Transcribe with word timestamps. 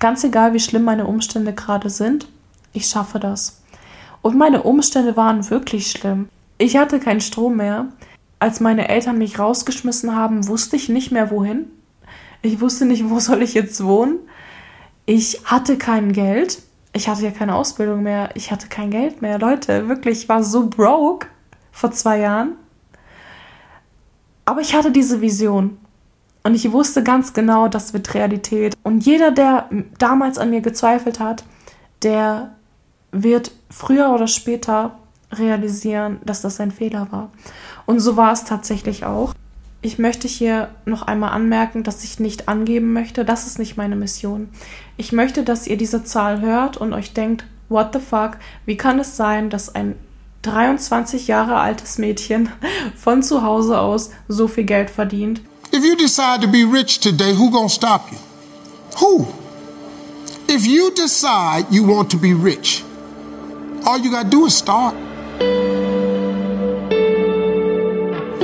Ganz 0.00 0.24
egal, 0.24 0.54
wie 0.54 0.60
schlimm 0.60 0.82
meine 0.82 1.06
Umstände 1.06 1.52
gerade 1.52 1.90
sind, 1.90 2.26
ich 2.72 2.86
schaffe 2.86 3.20
das. 3.20 3.62
Und 4.22 4.36
meine 4.36 4.62
Umstände 4.62 5.16
waren 5.16 5.48
wirklich 5.50 5.90
schlimm. 5.90 6.28
Ich 6.56 6.76
hatte 6.76 7.00
keinen 7.00 7.20
Strom 7.20 7.56
mehr. 7.56 7.88
Als 8.38 8.60
meine 8.60 8.88
Eltern 8.88 9.18
mich 9.18 9.38
rausgeschmissen 9.38 10.16
haben, 10.16 10.48
wusste 10.48 10.76
ich 10.76 10.88
nicht 10.88 11.12
mehr 11.12 11.30
wohin. 11.30 11.70
Ich 12.40 12.60
wusste 12.60 12.86
nicht, 12.86 13.10
wo 13.10 13.20
soll 13.20 13.42
ich 13.42 13.52
jetzt 13.52 13.84
wohnen. 13.84 14.18
Ich 15.04 15.42
hatte 15.44 15.76
kein 15.76 16.12
Geld. 16.12 16.62
Ich 16.94 17.08
hatte 17.08 17.22
ja 17.22 17.30
keine 17.30 17.54
Ausbildung 17.54 18.02
mehr. 18.02 18.30
Ich 18.34 18.50
hatte 18.50 18.68
kein 18.68 18.90
Geld 18.90 19.20
mehr. 19.20 19.38
Leute, 19.38 19.88
wirklich, 19.88 20.22
ich 20.22 20.28
war 20.30 20.42
so 20.42 20.68
broke 20.68 21.26
vor 21.72 21.92
zwei 21.92 22.20
Jahren. 22.20 22.52
Aber 24.46 24.62
ich 24.62 24.74
hatte 24.74 24.92
diese 24.92 25.20
Vision. 25.20 25.78
Und 26.42 26.54
ich 26.54 26.72
wusste 26.72 27.02
ganz 27.02 27.32
genau, 27.32 27.68
das 27.68 27.92
wird 27.92 28.14
Realität. 28.14 28.74
Und 28.82 29.04
jeder, 29.04 29.30
der 29.30 29.68
damals 29.98 30.38
an 30.38 30.50
mir 30.50 30.60
gezweifelt 30.60 31.20
hat, 31.20 31.44
der 32.02 32.52
wird 33.12 33.52
früher 33.68 34.10
oder 34.10 34.26
später 34.26 34.98
realisieren, 35.32 36.20
dass 36.24 36.40
das 36.40 36.60
ein 36.60 36.70
Fehler 36.70 37.08
war. 37.10 37.30
Und 37.86 38.00
so 38.00 38.16
war 38.16 38.32
es 38.32 38.44
tatsächlich 38.44 39.04
auch. 39.04 39.34
Ich 39.82 39.98
möchte 39.98 40.28
hier 40.28 40.68
noch 40.84 41.02
einmal 41.02 41.30
anmerken, 41.30 41.82
dass 41.82 42.04
ich 42.04 42.20
nicht 42.20 42.48
angeben 42.48 42.92
möchte. 42.92 43.24
Das 43.24 43.46
ist 43.46 43.58
nicht 43.58 43.76
meine 43.76 43.96
Mission. 43.96 44.48
Ich 44.96 45.12
möchte, 45.12 45.42
dass 45.42 45.66
ihr 45.66 45.76
diese 45.76 46.04
Zahl 46.04 46.40
hört 46.40 46.76
und 46.76 46.92
euch 46.92 47.14
denkt, 47.14 47.46
what 47.68 47.90
the 47.92 48.00
fuck, 48.00 48.36
wie 48.66 48.76
kann 48.76 48.98
es 48.98 49.16
sein, 49.16 49.48
dass 49.48 49.74
ein 49.74 49.94
23 50.42 51.28
Jahre 51.28 51.56
altes 51.56 51.98
Mädchen 51.98 52.50
von 52.96 53.22
zu 53.22 53.42
Hause 53.42 53.78
aus 53.78 54.10
so 54.28 54.48
viel 54.48 54.64
Geld 54.64 54.90
verdient? 54.90 55.42
If 55.72 55.84
you 55.84 55.96
decide 55.96 56.40
to 56.42 56.48
be 56.48 56.64
rich 56.64 56.98
today, 56.98 57.32
who 57.34 57.50
gonna 57.50 57.68
stop 57.68 58.10
you? 58.10 58.18
Who? 58.98 59.26
If 60.48 60.66
you 60.66 60.92
decide 60.94 61.72
you 61.72 61.84
want 61.84 62.10
to 62.10 62.16
be 62.16 62.34
rich, 62.34 62.82
all 63.86 63.98
you 63.98 64.10
gotta 64.10 64.28
do 64.28 64.46
is 64.46 64.56
start. 64.56 64.94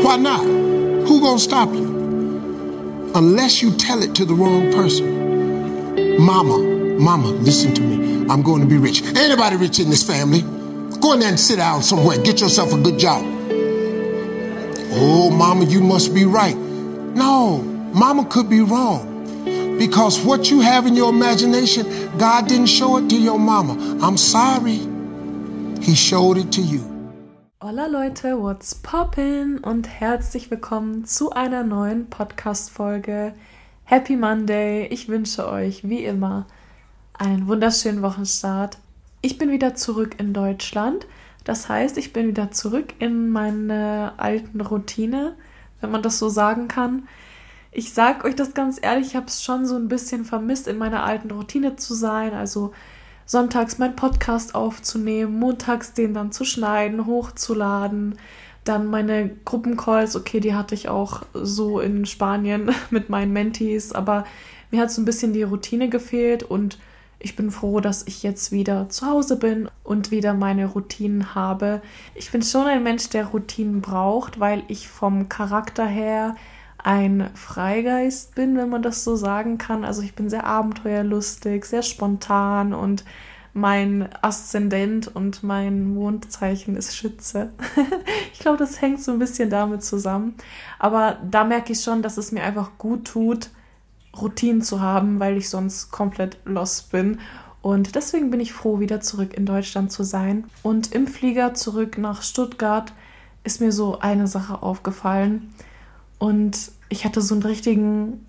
Why 0.05 0.17
not? 0.17 0.45
Who 0.45 1.21
gonna 1.21 1.39
stop 1.39 1.73
you? 1.75 3.11
Unless 3.15 3.61
you 3.61 3.73
tell 3.73 4.03
it 4.03 4.15
to 4.15 4.25
the 4.25 4.35
wrong 4.35 4.73
person. 4.73 6.21
Mama, 6.21 6.59
mama, 7.01 7.29
listen 7.29 7.75
to 7.75 7.83
me. 7.83 8.27
I'm 8.29 8.43
going 8.43 8.61
to 8.61 8.67
be 8.67 8.77
rich. 8.77 9.03
Anybody 9.03 9.57
rich 9.57 9.79
in 9.79 9.89
this 9.89 10.03
family? 10.03 10.43
Go 11.01 11.13
in 11.15 11.21
there 11.21 11.29
and 11.29 11.41
sit 11.41 11.57
down 11.57 11.83
somewhere. 11.83 12.19
Get 12.19 12.41
yourself 12.41 12.73
a 12.73 12.79
good 12.79 12.99
job. 12.99 13.25
Oh, 14.99 15.31
mama, 15.31 15.65
you 15.65 15.81
must 15.81 16.15
be 16.15 16.25
right. 16.25 16.57
No, 17.17 17.63
mama 17.95 18.27
could 18.27 18.51
be 18.51 18.61
wrong. 18.61 19.01
Because 19.79 20.23
what 20.23 20.51
you 20.51 20.61
have 20.61 20.87
in 20.87 20.95
your 20.95 21.09
imagination, 21.09 21.87
God 22.19 22.47
didn't 22.47 22.67
show 22.67 22.99
it 22.99 23.09
to 23.09 23.17
your 23.17 23.39
mama. 23.39 23.75
I'm 24.03 24.19
sorry. 24.19 24.81
He 25.81 25.95
showed 25.95 26.37
it 26.37 26.53
to 26.53 26.61
you. 26.61 26.83
Hola 27.63 27.87
Leute, 27.87 28.37
what's 28.37 28.75
poppin? 28.75 29.61
Und 29.65 29.89
herzlich 29.89 30.51
willkommen 30.51 31.07
zu 31.07 31.31
einer 31.31 31.63
neuen 31.63 32.11
Podcast-Folge. 32.11 33.33
Happy 33.85 34.15
Monday! 34.15 34.87
Ich 34.89 35.09
wünsche 35.09 35.49
euch 35.49 35.89
wie 35.89 36.05
immer 36.05 36.47
einen 37.15 37.49
wunderschönen 37.49 38.03
Wochenstart. 38.03 38.77
Ich 39.23 39.39
bin 39.39 39.51
wieder 39.51 39.75
zurück 39.75 40.17
in 40.21 40.35
Deutschland. 40.35 41.07
Das 41.45 41.71
heißt, 41.71 41.97
ich 41.97 42.13
bin 42.13 42.29
wieder 42.29 42.51
zurück 42.51 42.93
in 42.99 43.31
meine 43.31 44.13
alten 44.19 44.61
Routine, 44.61 45.35
wenn 45.81 45.91
man 45.91 46.03
das 46.03 46.19
so 46.19 46.29
sagen 46.29 46.69
kann. 46.69 47.09
Ich 47.73 47.93
sag 47.93 48.25
euch 48.25 48.35
das 48.35 48.55
ganz 48.55 48.79
ehrlich, 48.81 49.09
ich 49.09 49.17
habe 49.17 49.27
es 49.27 49.43
schon 49.43 49.67
so 49.67 49.77
ein 49.77 49.89
bisschen 49.89 50.25
vermisst, 50.25 50.67
in 50.67 50.79
meiner 50.79 51.05
alten 51.05 51.31
Routine 51.31 51.77
zu 51.77 51.95
sein. 51.95 52.33
Also 52.33 52.73
sonntags 53.27 53.79
meinen 53.79 53.97
Podcast 53.97 54.55
aufzunehmen, 54.55 55.39
montags 55.39 55.93
den 55.93 56.15
dann 56.15 56.33
zu 56.33 56.45
schneiden, 56.45 57.07
hochzuladen, 57.07 58.19
dann 58.65 58.87
meine 58.87 59.31
Gruppencalls, 59.45 60.17
okay, 60.17 60.41
die 60.41 60.55
hatte 60.55 60.75
ich 60.75 60.89
auch 60.89 61.23
so 61.35 61.81
in 61.81 62.07
Spanien 62.07 62.71
mit 62.91 63.11
meinen 63.11 63.33
Mentees, 63.33 63.93
aber 63.93 64.25
mir 64.71 64.81
hat 64.81 64.91
so 64.91 65.03
ein 65.03 65.05
bisschen 65.05 65.33
die 65.33 65.43
Routine 65.43 65.89
gefehlt 65.89 66.43
und 66.43 66.79
ich 67.27 67.35
bin 67.35 67.51
froh, 67.51 67.81
dass 67.81 68.07
ich 68.07 68.23
jetzt 68.23 68.53
wieder 68.53 68.89
zu 68.89 69.05
Hause 69.05 69.37
bin 69.37 69.69
und 69.83 70.13
wieder 70.13 70.33
meine 70.33 70.67
Routinen 70.67 71.35
habe. 71.35 71.83
Ich 72.15 72.31
bin 72.31 72.41
schon 72.41 72.69
ein 72.69 72.85
Mensch, 72.85 73.09
der 73.09 73.27
Routinen 73.27 73.81
braucht, 73.81 74.39
weil 74.39 74.63
ich 74.69 74.87
vom 74.87 75.29
Charakter 75.29 75.85
her 75.85 76.37
ein 76.79 77.29
Freigeist 77.35 78.37
bin, 78.37 78.57
wenn 78.57 78.69
man 78.69 78.83
das 78.83 79.03
so 79.03 79.17
sagen 79.17 79.59
kann. 79.59 79.85
Also 79.85 80.03
ich 80.03 80.15
bin 80.15 80.31
sehr 80.31 80.47
abenteuerlustig, 80.47 81.65
sehr 81.65 81.83
spontan 81.83 82.73
und 82.73 83.05
mein 83.53 84.09
Aszendent 84.23 85.09
und 85.09 85.43
mein 85.43 85.95
Mondzeichen 85.95 86.77
ist 86.77 86.97
Schütze. 86.97 87.51
ich 88.33 88.39
glaube, 88.39 88.59
das 88.59 88.81
hängt 88.81 89.03
so 89.03 89.11
ein 89.11 89.19
bisschen 89.19 89.51
damit 89.51 89.83
zusammen. 89.83 90.37
Aber 90.79 91.19
da 91.29 91.43
merke 91.43 91.73
ich 91.73 91.81
schon, 91.81 92.03
dass 92.03 92.19
es 92.19 92.31
mir 92.31 92.45
einfach 92.45 92.79
gut 92.79 93.05
tut, 93.05 93.51
Routinen 94.21 94.63
zu 94.63 94.81
haben, 94.81 95.21
weil 95.21 95.37
ich 95.37 95.49
sonst 95.49 95.91
komplett 95.91 96.39
lost 96.45 96.91
bin. 96.91 97.21
Und 97.63 97.95
deswegen 97.95 98.31
bin 98.31 98.41
ich 98.41 98.53
froh, 98.53 98.81
wieder 98.81 99.01
zurück 99.01 99.35
in 99.35 99.47
Deutschland 99.47 99.91
zu 99.91 100.05
sein. 100.05 100.45
Und 100.63 100.93
im 100.93 101.07
Flieger 101.07 101.55
zurück 101.55 101.99
nach 101.99 102.23
Stuttgart 102.23 102.93
ist 103.45 103.61
mir 103.61 103.73
so 103.73 103.99
eine 103.99 104.27
Sache 104.27 104.63
aufgefallen. 104.63 105.53
Und 106.19 106.71
ich 106.89 107.05
hatte 107.05 107.21
so 107.21 107.35
einen 107.35 107.43
richtigen 107.43 108.25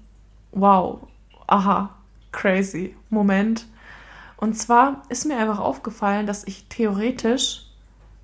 Wow, 0.51 1.07
aha, 1.45 1.95
crazy 2.31 2.95
Moment. 3.09 3.67
Und 4.37 4.57
zwar 4.57 5.03
ist 5.09 5.25
mir 5.25 5.37
einfach 5.37 5.59
aufgefallen, 5.59 6.27
dass 6.27 6.45
ich 6.45 6.65
theoretisch 6.69 7.65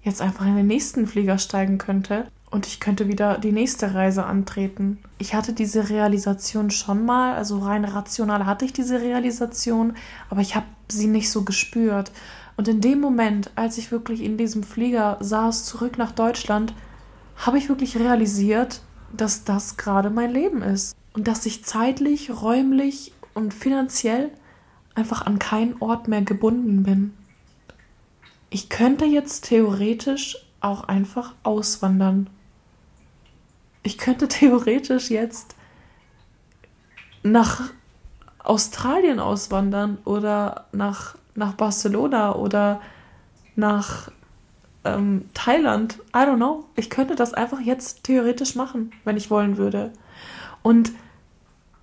jetzt 0.03 0.21
einfach 0.21 0.45
in 0.45 0.55
den 0.55 0.67
nächsten 0.67 1.07
Flieger 1.07 1.37
steigen 1.37 1.77
könnte 1.77 2.27
und 2.53 2.67
ich 2.67 2.79
könnte 2.79 3.07
wieder 3.07 3.39
die 3.39 3.51
nächste 3.51 3.95
Reise 3.95 4.25
antreten. 4.25 4.99
Ich 5.17 5.33
hatte 5.33 5.53
diese 5.53 5.89
Realisation 5.89 6.69
schon 6.69 7.03
mal, 7.03 7.33
also 7.33 7.57
rein 7.57 7.83
rational 7.83 8.45
hatte 8.45 8.63
ich 8.63 8.71
diese 8.71 9.01
Realisation, 9.01 9.95
aber 10.29 10.41
ich 10.41 10.55
habe 10.55 10.67
sie 10.87 11.07
nicht 11.07 11.31
so 11.31 11.41
gespürt. 11.41 12.11
Und 12.55 12.67
in 12.67 12.79
dem 12.79 13.01
Moment, 13.01 13.49
als 13.55 13.79
ich 13.79 13.91
wirklich 13.91 14.21
in 14.21 14.37
diesem 14.37 14.61
Flieger 14.61 15.17
saß, 15.19 15.65
zurück 15.65 15.97
nach 15.97 16.11
Deutschland, 16.11 16.75
habe 17.37 17.57
ich 17.57 17.69
wirklich 17.69 17.97
realisiert, 17.97 18.81
dass 19.11 19.45
das 19.45 19.75
gerade 19.75 20.11
mein 20.11 20.31
Leben 20.31 20.61
ist. 20.61 20.95
Und 21.13 21.27
dass 21.27 21.47
ich 21.47 21.65
zeitlich, 21.65 22.29
räumlich 22.29 23.13
und 23.33 23.51
finanziell 23.51 24.29
einfach 24.93 25.25
an 25.25 25.39
keinen 25.39 25.75
Ort 25.79 26.07
mehr 26.07 26.21
gebunden 26.21 26.83
bin. 26.83 27.13
Ich 28.51 28.69
könnte 28.69 29.05
jetzt 29.05 29.45
theoretisch 29.45 30.37
auch 30.61 30.83
einfach 30.83 31.33
auswandern 31.41 32.29
ich 33.83 33.97
könnte 33.97 34.27
theoretisch 34.27 35.09
jetzt 35.09 35.55
nach 37.21 37.61
Australien 38.39 39.19
auswandern 39.19 39.97
oder 40.05 40.65
nach, 40.71 41.15
nach 41.35 41.53
Barcelona 41.53 42.35
oder 42.35 42.81
nach 43.55 44.11
ähm, 44.83 45.29
Thailand. 45.33 45.99
I 46.13 46.19
don't 46.19 46.37
know. 46.37 46.65
Ich 46.75 46.89
könnte 46.89 47.15
das 47.15 47.33
einfach 47.33 47.61
jetzt 47.61 48.03
theoretisch 48.03 48.55
machen, 48.55 48.91
wenn 49.05 49.15
ich 49.15 49.29
wollen 49.29 49.57
würde. 49.57 49.93
Und 50.61 50.91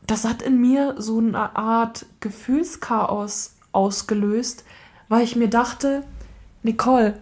das 0.06 0.24
hat 0.24 0.42
in 0.42 0.60
mir 0.60 0.96
so 0.98 1.18
eine 1.18 1.56
Art 1.56 2.06
Gefühlschaos 2.20 3.54
ausgelöst, 3.72 4.64
weil 5.08 5.22
ich 5.22 5.36
mir 5.36 5.48
dachte, 5.48 6.02
Nicole, 6.62 7.18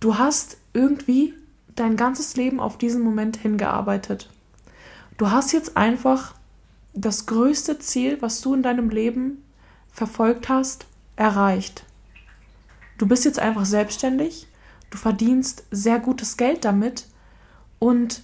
du 0.00 0.16
hast 0.16 0.58
irgendwie 0.72 1.34
dein 1.76 1.96
ganzes 1.96 2.36
Leben 2.36 2.58
auf 2.58 2.78
diesen 2.78 3.02
Moment 3.02 3.36
hingearbeitet. 3.36 4.30
Du 5.18 5.30
hast 5.30 5.52
jetzt 5.52 5.76
einfach 5.76 6.34
das 6.92 7.26
größte 7.26 7.78
Ziel, 7.78 8.20
was 8.20 8.40
du 8.40 8.54
in 8.54 8.62
deinem 8.62 8.90
Leben 8.90 9.42
verfolgt 9.90 10.48
hast, 10.48 10.86
erreicht. 11.14 11.84
Du 12.98 13.06
bist 13.06 13.24
jetzt 13.24 13.38
einfach 13.38 13.66
selbstständig, 13.66 14.46
du 14.90 14.98
verdienst 14.98 15.64
sehr 15.70 15.98
gutes 15.98 16.36
Geld 16.36 16.64
damit 16.64 17.06
und 17.78 18.22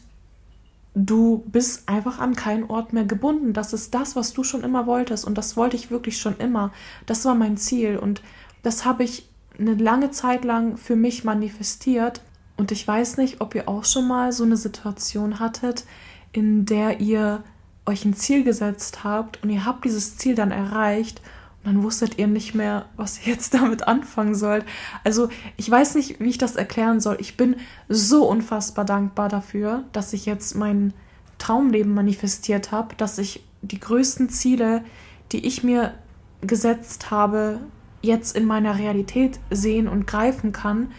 du 0.94 1.44
bist 1.46 1.88
einfach 1.88 2.18
an 2.18 2.34
keinen 2.34 2.64
Ort 2.64 2.92
mehr 2.92 3.04
gebunden. 3.04 3.52
Das 3.52 3.72
ist 3.72 3.94
das, 3.94 4.16
was 4.16 4.32
du 4.32 4.44
schon 4.44 4.64
immer 4.64 4.86
wolltest 4.86 5.26
und 5.26 5.36
das 5.36 5.56
wollte 5.56 5.76
ich 5.76 5.90
wirklich 5.90 6.18
schon 6.18 6.36
immer. 6.38 6.72
Das 7.06 7.24
war 7.24 7.34
mein 7.34 7.56
Ziel 7.56 7.98
und 7.98 8.22
das 8.62 8.84
habe 8.84 9.04
ich 9.04 9.28
eine 9.58 9.74
lange 9.74 10.10
Zeit 10.10 10.44
lang 10.44 10.76
für 10.76 10.96
mich 10.96 11.24
manifestiert 11.24 12.22
und 12.56 12.72
ich 12.72 12.86
weiß 12.86 13.16
nicht, 13.16 13.40
ob 13.40 13.54
ihr 13.54 13.68
auch 13.68 13.84
schon 13.84 14.06
mal 14.06 14.32
so 14.32 14.44
eine 14.44 14.56
Situation 14.56 15.38
hattet, 15.38 15.84
in 16.32 16.64
der 16.66 17.00
ihr 17.00 17.42
euch 17.86 18.04
ein 18.04 18.14
Ziel 18.14 18.44
gesetzt 18.44 19.04
habt 19.04 19.42
und 19.42 19.50
ihr 19.50 19.64
habt 19.64 19.84
dieses 19.84 20.16
Ziel 20.16 20.34
dann 20.34 20.50
erreicht 20.50 21.20
und 21.64 21.74
dann 21.74 21.82
wusstet 21.82 22.18
ihr 22.18 22.26
nicht 22.26 22.54
mehr, 22.54 22.86
was 22.96 23.24
ihr 23.26 23.32
jetzt 23.32 23.54
damit 23.54 23.86
anfangen 23.86 24.34
sollt. 24.34 24.64
Also 25.04 25.28
ich 25.56 25.70
weiß 25.70 25.94
nicht, 25.94 26.20
wie 26.20 26.30
ich 26.30 26.38
das 26.38 26.56
erklären 26.56 27.00
soll. 27.00 27.16
Ich 27.20 27.36
bin 27.36 27.56
so 27.88 28.28
unfassbar 28.28 28.84
dankbar 28.84 29.28
dafür, 29.28 29.84
dass 29.92 30.12
ich 30.12 30.26
jetzt 30.26 30.54
mein 30.54 30.92
Traumleben 31.38 31.94
manifestiert 31.94 32.70
habe, 32.70 32.94
dass 32.96 33.18
ich 33.18 33.44
die 33.62 33.80
größten 33.80 34.28
Ziele, 34.28 34.84
die 35.32 35.46
ich 35.46 35.62
mir 35.62 35.94
gesetzt 36.40 37.10
habe, 37.10 37.60
jetzt 38.00 38.36
in 38.36 38.44
meiner 38.44 38.78
Realität 38.78 39.38
sehen 39.50 39.88
und 39.88 40.06
greifen 40.06 40.52
kann. 40.52 40.90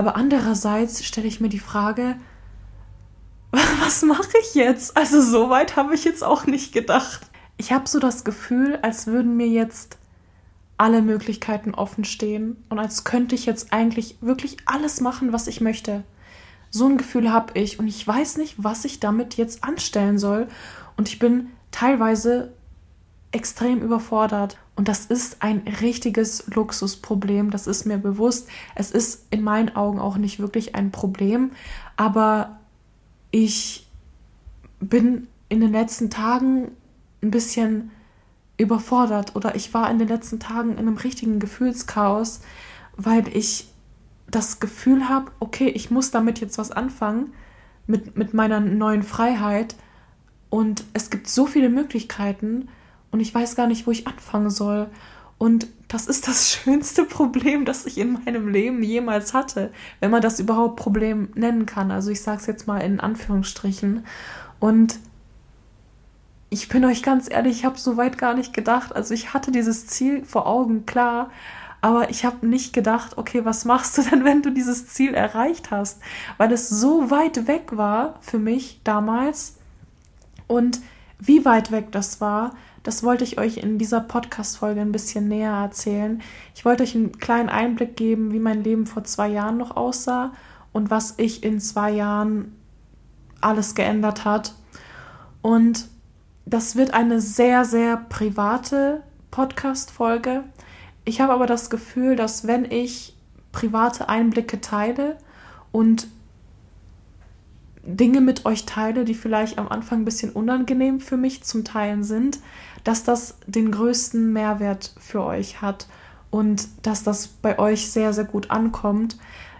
Aber 0.00 0.16
andererseits 0.16 1.04
stelle 1.04 1.26
ich 1.26 1.42
mir 1.42 1.50
die 1.50 1.58
Frage, 1.58 2.16
was 3.50 4.00
mache 4.00 4.32
ich 4.40 4.54
jetzt? 4.54 4.96
Also 4.96 5.20
so 5.20 5.50
weit 5.50 5.76
habe 5.76 5.94
ich 5.94 6.04
jetzt 6.04 6.24
auch 6.24 6.46
nicht 6.46 6.72
gedacht. 6.72 7.20
Ich 7.58 7.70
habe 7.70 7.86
so 7.86 7.98
das 7.98 8.24
Gefühl, 8.24 8.78
als 8.80 9.06
würden 9.06 9.36
mir 9.36 9.48
jetzt 9.48 9.98
alle 10.78 11.02
Möglichkeiten 11.02 11.74
offen 11.74 12.04
stehen 12.04 12.64
und 12.70 12.78
als 12.78 13.04
könnte 13.04 13.34
ich 13.34 13.44
jetzt 13.44 13.74
eigentlich 13.74 14.16
wirklich 14.22 14.56
alles 14.64 15.02
machen, 15.02 15.34
was 15.34 15.48
ich 15.48 15.60
möchte. 15.60 16.02
So 16.70 16.86
ein 16.86 16.96
Gefühl 16.96 17.30
habe 17.30 17.58
ich 17.58 17.78
und 17.78 17.86
ich 17.86 18.08
weiß 18.08 18.38
nicht, 18.38 18.54
was 18.56 18.86
ich 18.86 19.00
damit 19.00 19.34
jetzt 19.34 19.64
anstellen 19.64 20.18
soll 20.18 20.48
und 20.96 21.10
ich 21.10 21.18
bin 21.18 21.50
teilweise 21.72 22.54
extrem 23.32 23.82
überfordert 23.82 24.56
und 24.80 24.88
das 24.88 25.04
ist 25.04 25.42
ein 25.42 25.58
richtiges 25.82 26.46
Luxusproblem, 26.46 27.50
das 27.50 27.66
ist 27.66 27.84
mir 27.84 27.98
bewusst. 27.98 28.48
Es 28.74 28.90
ist 28.92 29.26
in 29.30 29.42
meinen 29.42 29.76
Augen 29.76 29.98
auch 29.98 30.16
nicht 30.16 30.38
wirklich 30.38 30.74
ein 30.74 30.90
Problem, 30.90 31.50
aber 31.98 32.60
ich 33.30 33.86
bin 34.80 35.26
in 35.50 35.60
den 35.60 35.70
letzten 35.70 36.08
Tagen 36.08 36.70
ein 37.22 37.30
bisschen 37.30 37.90
überfordert 38.56 39.36
oder 39.36 39.54
ich 39.54 39.74
war 39.74 39.90
in 39.90 39.98
den 39.98 40.08
letzten 40.08 40.40
Tagen 40.40 40.70
in 40.70 40.78
einem 40.78 40.96
richtigen 40.96 41.40
Gefühlschaos, 41.40 42.40
weil 42.96 43.28
ich 43.36 43.68
das 44.30 44.60
Gefühl 44.60 45.10
habe, 45.10 45.30
okay, 45.40 45.68
ich 45.68 45.90
muss 45.90 46.10
damit 46.10 46.40
jetzt 46.40 46.56
was 46.56 46.70
anfangen, 46.70 47.34
mit, 47.86 48.16
mit 48.16 48.32
meiner 48.32 48.60
neuen 48.60 49.02
Freiheit. 49.02 49.76
Und 50.48 50.84
es 50.94 51.10
gibt 51.10 51.28
so 51.28 51.44
viele 51.44 51.68
Möglichkeiten 51.68 52.68
und 53.10 53.20
ich 53.20 53.34
weiß 53.34 53.56
gar 53.56 53.66
nicht, 53.66 53.86
wo 53.86 53.90
ich 53.90 54.06
anfangen 54.06 54.50
soll. 54.50 54.88
Und 55.38 55.68
das 55.88 56.06
ist 56.06 56.28
das 56.28 56.50
schönste 56.52 57.04
Problem, 57.04 57.64
das 57.64 57.86
ich 57.86 57.98
in 57.98 58.12
meinem 58.12 58.48
Leben 58.48 58.82
jemals 58.82 59.34
hatte, 59.34 59.70
wenn 60.00 60.10
man 60.10 60.22
das 60.22 60.38
überhaupt 60.38 60.76
Problem 60.76 61.30
nennen 61.34 61.66
kann. 61.66 61.90
Also 61.90 62.10
ich 62.10 62.22
sage 62.22 62.40
es 62.40 62.46
jetzt 62.46 62.66
mal 62.66 62.78
in 62.78 63.00
Anführungsstrichen. 63.00 64.04
Und 64.58 64.98
ich 66.50 66.68
bin 66.68 66.84
euch 66.84 67.02
ganz 67.02 67.30
ehrlich, 67.30 67.58
ich 67.58 67.64
habe 67.64 67.78
so 67.78 67.96
weit 67.96 68.18
gar 68.18 68.34
nicht 68.34 68.52
gedacht. 68.52 68.94
Also 68.94 69.14
ich 69.14 69.32
hatte 69.32 69.50
dieses 69.50 69.86
Ziel 69.86 70.24
vor 70.24 70.46
Augen, 70.46 70.84
klar, 70.84 71.30
aber 71.80 72.10
ich 72.10 72.24
habe 72.24 72.46
nicht 72.46 72.72
gedacht, 72.72 73.16
okay, 73.16 73.44
was 73.44 73.64
machst 73.64 73.96
du 73.96 74.02
denn, 74.10 74.24
wenn 74.24 74.42
du 74.42 74.50
dieses 74.50 74.88
Ziel 74.88 75.14
erreicht 75.14 75.70
hast? 75.70 76.00
Weil 76.36 76.52
es 76.52 76.68
so 76.68 77.10
weit 77.10 77.46
weg 77.46 77.76
war 77.76 78.18
für 78.20 78.38
mich 78.38 78.80
damals. 78.84 79.56
Und 80.46 80.80
wie 81.20 81.44
weit 81.44 81.70
weg 81.70 81.92
das 81.92 82.20
war, 82.20 82.54
das 82.82 83.02
wollte 83.02 83.24
ich 83.24 83.38
euch 83.38 83.58
in 83.58 83.76
dieser 83.78 84.00
Podcast-Folge 84.00 84.80
ein 84.80 84.92
bisschen 84.92 85.28
näher 85.28 85.52
erzählen. 85.52 86.22
Ich 86.54 86.64
wollte 86.64 86.82
euch 86.82 86.94
einen 86.94 87.18
kleinen 87.18 87.50
Einblick 87.50 87.94
geben, 87.96 88.32
wie 88.32 88.38
mein 88.38 88.64
Leben 88.64 88.86
vor 88.86 89.04
zwei 89.04 89.28
Jahren 89.28 89.58
noch 89.58 89.76
aussah 89.76 90.32
und 90.72 90.90
was 90.90 91.14
ich 91.18 91.44
in 91.44 91.60
zwei 91.60 91.90
Jahren 91.90 92.56
alles 93.42 93.74
geändert 93.74 94.24
hat. 94.24 94.54
Und 95.42 95.88
das 96.46 96.74
wird 96.74 96.94
eine 96.94 97.20
sehr, 97.20 97.64
sehr 97.64 97.98
private 97.98 99.02
Podcast-Folge. 99.30 100.44
Ich 101.04 101.20
habe 101.20 101.32
aber 101.34 101.46
das 101.46 101.70
Gefühl, 101.70 102.16
dass 102.16 102.46
wenn 102.46 102.64
ich 102.64 103.14
private 103.52 104.08
Einblicke 104.08 104.60
teile 104.60 105.18
und 105.72 106.08
Dinge 107.82 108.20
mit 108.20 108.44
euch 108.44 108.66
teile, 108.66 109.04
die 109.04 109.14
vielleicht 109.14 109.58
am 109.58 109.68
Anfang 109.68 110.00
ein 110.00 110.04
bisschen 110.04 110.32
unangenehm 110.32 111.00
für 111.00 111.16
mich 111.16 111.42
zum 111.44 111.64
Teilen 111.64 112.04
sind, 112.04 112.38
dass 112.84 113.04
das 113.04 113.38
den 113.46 113.70
größten 113.70 114.32
Mehrwert 114.32 114.94
für 114.98 115.24
euch 115.24 115.62
hat 115.62 115.86
und 116.30 116.68
dass 116.82 117.02
das 117.02 117.28
bei 117.28 117.58
euch 117.58 117.90
sehr, 117.90 118.12
sehr 118.12 118.24
gut 118.24 118.50
ankommt. 118.50 119.18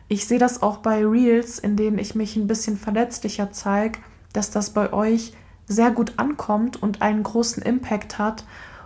Ich 0.08 0.26
sehe 0.26 0.38
das 0.38 0.62
auch 0.62 0.78
bei 0.78 1.04
Reels, 1.04 1.58
in 1.58 1.76
denen 1.76 1.98
ich 1.98 2.14
mich 2.14 2.36
ein 2.36 2.46
bisschen 2.46 2.76
verletzlicher 2.76 3.52
zeige, 3.52 4.00
dass 4.32 4.50
das 4.50 4.70
bei 4.70 4.92
euch 4.92 5.32
sehr 5.66 5.90
gut 5.90 6.14
ankommt 6.16 6.82
und 6.82 7.00
einen 7.00 7.22
großen 7.22 7.62
Impact 7.62 8.18
hat. 8.18 8.44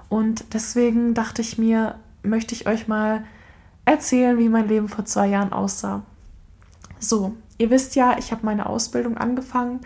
Und 0.09 0.45
deswegen 0.53 1.15
dachte 1.15 1.43
ich 1.43 1.59
mir, 1.59 1.97
möchte 2.23 2.55
ich 2.55 2.67
euch 2.67 2.89
mal 2.89 3.25
erzählen, 3.85 4.39
wie 4.39 4.49
mein 4.49 4.69
Leben 4.69 4.89
vor 4.89 5.05
zwei 5.05 5.29
Jahren 5.29 5.53
aussah. 5.53 6.03
So, 6.99 7.35
ihr 7.59 7.71
wisst 7.71 7.97
ja, 7.97 8.17
ich 8.19 8.33
habe 8.33 8.45
meine 8.45 8.67
Ausbildung 8.67 9.17
angefangen. 9.17 9.81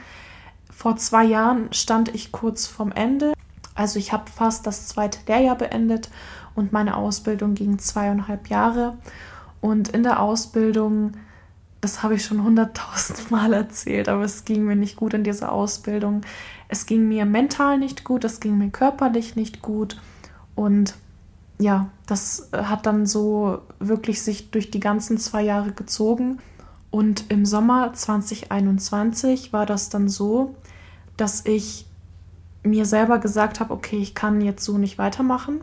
Vor 0.70 0.96
zwei 0.96 1.24
Jahren 1.24 1.72
stand 1.72 2.14
ich 2.14 2.32
kurz 2.32 2.66
vorm 2.66 2.92
Ende. 2.92 3.34
Also 3.74 3.98
ich 3.98 4.12
habe 4.12 4.30
fast 4.30 4.66
das 4.66 4.88
zweite 4.88 5.18
Lehrjahr 5.26 5.56
beendet 5.56 6.10
und 6.54 6.72
meine 6.72 6.96
Ausbildung 6.96 7.54
ging 7.54 7.78
zweieinhalb 7.78 8.48
Jahre. 8.48 8.96
Und 9.60 9.88
in 9.88 10.02
der 10.02 10.20
Ausbildung, 10.20 11.12
das 11.80 12.02
habe 12.02 12.14
ich 12.14 12.24
schon 12.24 12.42
hunderttausend 12.42 13.30
Mal 13.30 13.52
erzählt, 13.52 14.08
aber 14.08 14.22
es 14.22 14.44
ging 14.44 14.64
mir 14.64 14.76
nicht 14.76 14.96
gut 14.96 15.14
in 15.14 15.24
dieser 15.24 15.52
Ausbildung. 15.52 16.22
Es 16.68 16.86
ging 16.86 17.08
mir 17.08 17.24
mental 17.24 17.78
nicht 17.78 18.04
gut, 18.04 18.24
es 18.24 18.40
ging 18.40 18.58
mir 18.58 18.70
körperlich 18.70 19.36
nicht 19.36 19.62
gut. 19.62 20.00
Und 20.54 20.94
ja, 21.60 21.88
das 22.06 22.50
hat 22.52 22.86
dann 22.86 23.06
so 23.06 23.62
wirklich 23.78 24.22
sich 24.22 24.50
durch 24.50 24.70
die 24.70 24.80
ganzen 24.80 25.18
zwei 25.18 25.42
Jahre 25.42 25.72
gezogen. 25.72 26.38
Und 26.90 27.30
im 27.30 27.44
Sommer 27.44 27.92
2021 27.92 29.52
war 29.52 29.66
das 29.66 29.90
dann 29.90 30.08
so, 30.08 30.54
dass 31.16 31.44
ich 31.44 31.86
mir 32.62 32.86
selber 32.86 33.18
gesagt 33.18 33.60
habe, 33.60 33.72
okay, 33.72 33.98
ich 33.98 34.14
kann 34.14 34.40
jetzt 34.40 34.64
so 34.64 34.78
nicht 34.78 34.98
weitermachen. 34.98 35.60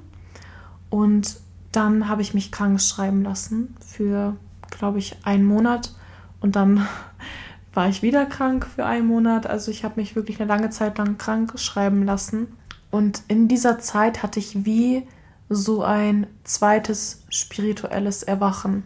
Und 0.89 1.37
dann 1.71 2.07
habe 2.07 2.21
ich 2.21 2.33
mich 2.33 2.51
krank 2.51 2.79
schreiben 2.81 3.23
lassen 3.23 3.75
für, 3.85 4.35
glaube 4.69 4.99
ich, 4.99 5.17
einen 5.25 5.45
Monat. 5.45 5.93
Und 6.39 6.55
dann 6.55 6.87
war 7.73 7.89
ich 7.89 8.01
wieder 8.01 8.25
krank 8.25 8.65
für 8.65 8.85
einen 8.85 9.07
Monat. 9.07 9.47
Also 9.47 9.71
ich 9.71 9.83
habe 9.83 9.99
mich 9.99 10.15
wirklich 10.15 10.39
eine 10.39 10.47
lange 10.47 10.69
Zeit 10.69 10.97
lang 10.97 11.17
krank 11.17 11.59
schreiben 11.59 12.03
lassen. 12.05 12.47
Und 12.91 13.23
in 13.27 13.47
dieser 13.47 13.79
Zeit 13.79 14.23
hatte 14.23 14.39
ich 14.39 14.65
wie 14.65 15.07
so 15.49 15.83
ein 15.83 16.27
zweites 16.43 17.23
spirituelles 17.29 18.23
Erwachen. 18.23 18.83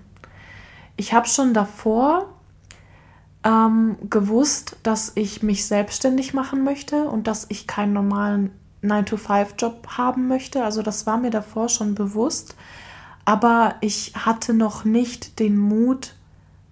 Ich 0.99 1.13
habe 1.13 1.29
schon 1.29 1.53
davor 1.53 2.25
ähm, 3.45 3.95
gewusst, 4.09 4.75
dass 4.83 5.13
ich 5.15 5.41
mich 5.41 5.65
selbstständig 5.65 6.33
machen 6.33 6.65
möchte 6.65 7.05
und 7.05 7.25
dass 7.25 7.45
ich 7.47 7.67
keinen 7.67 7.93
normalen 7.93 8.51
9-to-5-Job 8.83 9.87
haben 9.97 10.27
möchte. 10.27 10.61
Also 10.61 10.81
das 10.81 11.07
war 11.07 11.17
mir 11.17 11.29
davor 11.29 11.69
schon 11.69 11.95
bewusst. 11.95 12.57
Aber 13.23 13.75
ich 13.79 14.11
hatte 14.13 14.53
noch 14.53 14.83
nicht 14.83 15.39
den 15.39 15.57
Mut, 15.57 16.15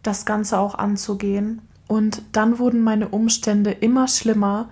das 0.04 0.26
Ganze 0.26 0.60
auch 0.60 0.76
anzugehen. 0.76 1.62
Und 1.88 2.22
dann 2.34 2.60
wurden 2.60 2.82
meine 2.84 3.08
Umstände 3.08 3.72
immer 3.72 4.10
schlimmer. 4.10 4.68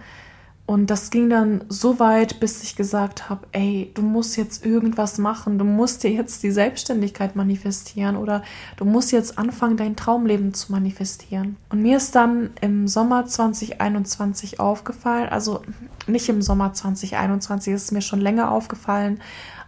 Und 0.68 0.90
das 0.90 1.12
ging 1.12 1.30
dann 1.30 1.64
so 1.70 2.00
weit, 2.00 2.40
bis 2.40 2.64
ich 2.64 2.76
gesagt 2.76 3.30
habe, 3.30 3.46
ey, 3.52 3.92
du 3.94 4.02
musst 4.02 4.36
jetzt 4.36 4.66
irgendwas 4.66 5.20
machen, 5.20 5.60
du 5.60 5.66
musst 5.66 6.04
dir 6.04 6.10
jetzt 6.10 6.42
die 6.42 6.50
Selbstständigkeit 6.50 7.36
manifestieren 7.36 8.18
oder 8.18 8.42
du 8.78 8.86
musst 8.86 9.12
jetzt 9.12 9.38
anfangen, 9.38 9.78
dein 9.78 9.96
Traumleben 9.96 10.56
zu 10.56 10.72
manifestieren. 10.72 11.58
Und 11.70 11.84
mir 11.84 11.98
ist 11.98 12.16
dann 12.16 12.50
im 12.62 12.88
Sommer 12.88 13.28
2021 13.28 14.60
aufgefallen, 14.60 15.30
also 15.30 15.62
nicht 16.08 16.30
im 16.30 16.42
Sommer 16.42 16.74
2021, 16.74 17.72
ist 17.72 17.92
mir 17.92 18.02
schon 18.02 18.22
länger 18.22 18.52
aufgefallen, 18.52 19.20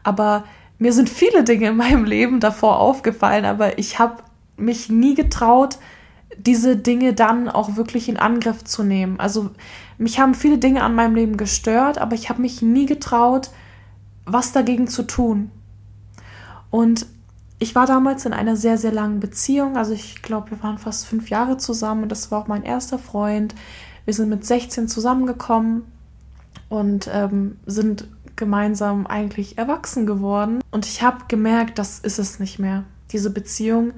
aber 0.01 0.46
mir 0.80 0.94
sind 0.94 1.10
viele 1.10 1.44
Dinge 1.44 1.68
in 1.70 1.77
meinem 1.77 2.06
Leben 2.06 2.39
davor 2.39 2.80
aufgefallen, 2.80 3.46
aber 3.46 3.77
ich 3.77 4.00
habe 4.00 4.24
mich 4.58 4.89
nie 4.89 5.13
getraut, 5.13 5.77
diese 6.38 6.77
Dinge 6.77 7.13
dann 7.13 7.50
auch 7.50 7.75
wirklich 7.75 8.10
in 8.10 8.17
Angriff 8.17 8.63
zu 8.63 8.84
nehmen. 8.84 9.20
Also 9.20 9.51
mich 9.98 10.20
haben 10.20 10.34
viele 10.34 10.58
Dinge 10.58 10.84
an 10.84 10.96
meinem 10.96 11.15
Leben 11.15 11.38
gestört, 11.38 11.98
aber 11.98 12.15
ich 12.15 12.29
habe 12.29 12.41
mich 12.41 12.62
nie 12.62 12.86
getraut, 12.86 13.50
was 14.25 14.51
dagegen 14.51 14.88
zu 14.88 15.03
tun. 15.03 15.51
Und 16.70 17.06
ich 17.60 17.74
war 17.74 17.88
damals 17.88 18.25
in 18.25 18.34
einer 18.34 18.56
sehr, 18.56 18.77
sehr 18.77 18.91
langen 18.91 19.20
Beziehung. 19.20 19.77
Also 19.77 19.94
ich 19.94 20.22
glaube, 20.22 20.51
wir 20.51 20.63
waren 20.63 20.77
fast 20.77 21.08
fünf 21.08 21.29
Jahre 21.29 21.58
zusammen 21.58 22.03
und 22.03 22.10
das 22.10 22.29
war 22.29 22.44
auch 22.44 22.48
mein 22.48 22.63
erster 22.63 23.00
Freund. 23.00 23.56
Wir 24.06 24.13
sind 24.13 24.29
mit 24.29 24.46
16 24.46 24.88
zusammengekommen 24.88 25.84
und 26.70 27.10
ähm, 27.12 27.58
sind 27.65 28.08
gemeinsam 28.36 29.08
eigentlich 29.08 29.58
erwachsen 29.58 30.06
geworden. 30.06 30.62
Und 30.70 30.86
ich 30.86 31.01
habe 31.01 31.25
gemerkt, 31.27 31.79
das 31.79 32.00
ist 32.00 32.20
es 32.20 32.39
nicht 32.39 32.60
mehr. 32.60 32.84
Diese 33.12 33.32
Beziehung, 33.32 33.94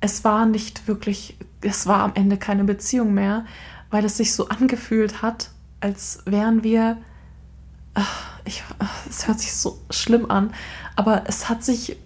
es 0.00 0.24
war 0.24 0.46
nicht 0.46 0.88
wirklich, 0.88 1.36
es 1.60 1.86
war 1.86 2.00
am 2.00 2.12
Ende 2.14 2.36
keine 2.36 2.64
Beziehung 2.64 3.14
mehr 3.14 3.44
weil 3.90 4.04
es 4.04 4.16
sich 4.16 4.32
so 4.32 4.48
angefühlt 4.48 5.22
hat, 5.22 5.50
als 5.80 6.20
wären 6.24 6.62
wir. 6.62 6.98
Es 9.08 9.26
hört 9.26 9.40
sich 9.40 9.54
so 9.54 9.78
schlimm 9.90 10.30
an, 10.30 10.52
aber 10.96 11.24
es 11.26 11.48
hat 11.48 11.64
sich, 11.64 11.96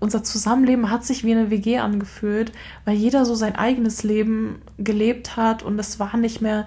unser 0.00 0.24
Zusammenleben 0.24 0.90
hat 0.90 1.04
sich 1.04 1.24
wie 1.24 1.32
eine 1.32 1.50
WG 1.50 1.78
angefühlt, 1.78 2.52
weil 2.84 2.96
jeder 2.96 3.24
so 3.24 3.34
sein 3.34 3.54
eigenes 3.54 4.02
Leben 4.02 4.62
gelebt 4.78 5.36
hat 5.36 5.62
und 5.62 5.78
es 5.78 6.00
war 6.00 6.16
nicht 6.16 6.40
mehr, 6.40 6.66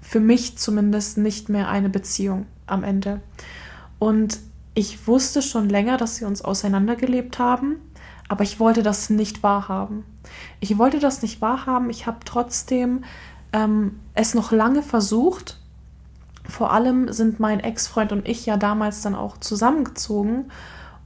für 0.00 0.20
mich 0.20 0.58
zumindest, 0.58 1.18
nicht 1.18 1.48
mehr 1.48 1.68
eine 1.68 1.88
Beziehung 1.88 2.46
am 2.66 2.84
Ende. 2.84 3.20
Und 3.98 4.38
ich 4.74 5.06
wusste 5.06 5.40
schon 5.42 5.68
länger, 5.68 5.96
dass 5.96 6.16
sie 6.16 6.24
uns 6.24 6.42
auseinandergelebt 6.42 7.38
haben, 7.38 7.76
aber 8.28 8.44
ich 8.44 8.58
wollte 8.58 8.82
das 8.82 9.10
nicht 9.10 9.42
wahrhaben. 9.42 10.04
Ich 10.60 10.78
wollte 10.78 10.98
das 10.98 11.22
nicht 11.22 11.40
wahrhaben. 11.40 11.90
Ich 11.90 12.06
habe 12.06 12.18
trotzdem 12.24 13.04
ähm, 13.52 14.00
es 14.14 14.34
noch 14.34 14.52
lange 14.52 14.82
versucht. 14.82 15.58
Vor 16.48 16.72
allem 16.72 17.12
sind 17.12 17.40
mein 17.40 17.60
Ex-Freund 17.60 18.12
und 18.12 18.28
ich 18.28 18.46
ja 18.46 18.56
damals 18.56 19.02
dann 19.02 19.14
auch 19.14 19.38
zusammengezogen. 19.38 20.50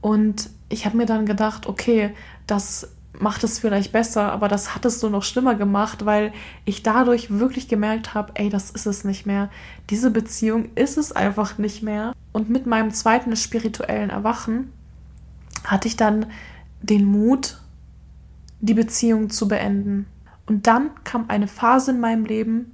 Und 0.01 0.49
ich 0.69 0.85
habe 0.85 0.97
mir 0.97 1.05
dann 1.05 1.25
gedacht, 1.25 1.67
okay, 1.67 2.13
das 2.47 2.89
macht 3.17 3.43
es 3.43 3.59
vielleicht 3.59 3.91
besser, 3.91 4.31
aber 4.31 4.47
das 4.47 4.75
hat 4.75 4.85
es 4.85 4.99
so 4.99 5.09
noch 5.09 5.23
schlimmer 5.23 5.55
gemacht, 5.55 6.05
weil 6.05 6.31
ich 6.63 6.83
dadurch 6.83 7.37
wirklich 7.37 7.67
gemerkt 7.67 8.13
habe, 8.13 8.31
ey, 8.35 8.49
das 8.49 8.71
ist 8.71 8.85
es 8.85 9.03
nicht 9.03 9.25
mehr. 9.25 9.49
Diese 9.89 10.09
Beziehung 10.09 10.69
ist 10.75 10.97
es 10.97 11.11
einfach 11.11 11.57
nicht 11.57 11.83
mehr. 11.83 12.13
Und 12.31 12.49
mit 12.49 12.65
meinem 12.65 12.91
zweiten 12.91 13.35
spirituellen 13.35 14.09
Erwachen 14.09 14.71
hatte 15.65 15.87
ich 15.87 15.97
dann 15.97 16.27
den 16.81 17.05
Mut, 17.05 17.59
die 18.61 18.73
Beziehung 18.73 19.29
zu 19.29 19.47
beenden. 19.47 20.07
Und 20.45 20.67
dann 20.67 20.91
kam 21.03 21.25
eine 21.27 21.47
Phase 21.47 21.91
in 21.91 21.99
meinem 21.99 22.25
Leben, 22.25 22.71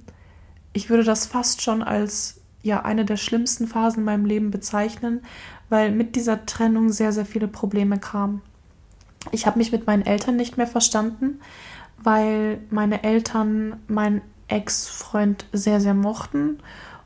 ich 0.72 0.90
würde 0.90 1.04
das 1.04 1.26
fast 1.26 1.62
schon 1.62 1.82
als 1.82 2.40
ja 2.62 2.82
eine 2.84 3.06
der 3.06 3.16
schlimmsten 3.16 3.66
Phasen 3.66 4.00
in 4.00 4.04
meinem 4.04 4.26
Leben 4.26 4.50
bezeichnen, 4.50 5.22
weil 5.70 5.90
mit 5.90 6.16
dieser 6.16 6.44
Trennung 6.44 6.90
sehr, 6.90 7.12
sehr 7.12 7.24
viele 7.24 7.48
Probleme 7.48 7.98
kamen. 7.98 8.42
Ich 9.32 9.46
habe 9.46 9.58
mich 9.58 9.72
mit 9.72 9.86
meinen 9.86 10.04
Eltern 10.04 10.36
nicht 10.36 10.56
mehr 10.58 10.66
verstanden, 10.66 11.40
weil 12.02 12.60
meine 12.70 13.04
Eltern 13.04 13.80
meinen 13.88 14.20
Ex-Freund 14.48 15.46
sehr, 15.52 15.80
sehr 15.80 15.94
mochten 15.94 16.58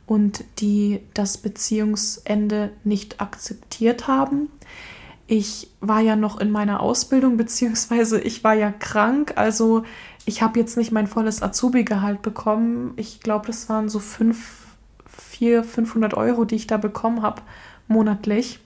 und 0.06 0.44
die 0.58 1.00
das 1.14 1.38
Beziehungsende 1.38 2.72
nicht 2.82 3.20
akzeptiert 3.20 4.08
haben. 4.08 4.48
Ich 5.32 5.70
war 5.80 6.00
ja 6.00 6.16
noch 6.16 6.40
in 6.40 6.50
meiner 6.50 6.80
Ausbildung, 6.80 7.36
beziehungsweise 7.36 8.20
ich 8.20 8.42
war 8.42 8.54
ja 8.54 8.72
krank, 8.72 9.34
also 9.36 9.84
ich 10.24 10.42
habe 10.42 10.58
jetzt 10.58 10.76
nicht 10.76 10.90
mein 10.90 11.06
volles 11.06 11.40
Azubi-Gehalt 11.40 12.20
bekommen. 12.20 12.94
Ich 12.96 13.20
glaube, 13.20 13.46
das 13.46 13.68
waren 13.68 13.88
so 13.88 14.00
5, 14.00 14.66
4, 15.06 15.62
500 15.62 16.14
Euro, 16.14 16.44
die 16.44 16.56
ich 16.56 16.66
da 16.66 16.78
bekommen 16.78 17.22
habe 17.22 17.42
monatlich. 17.86 18.58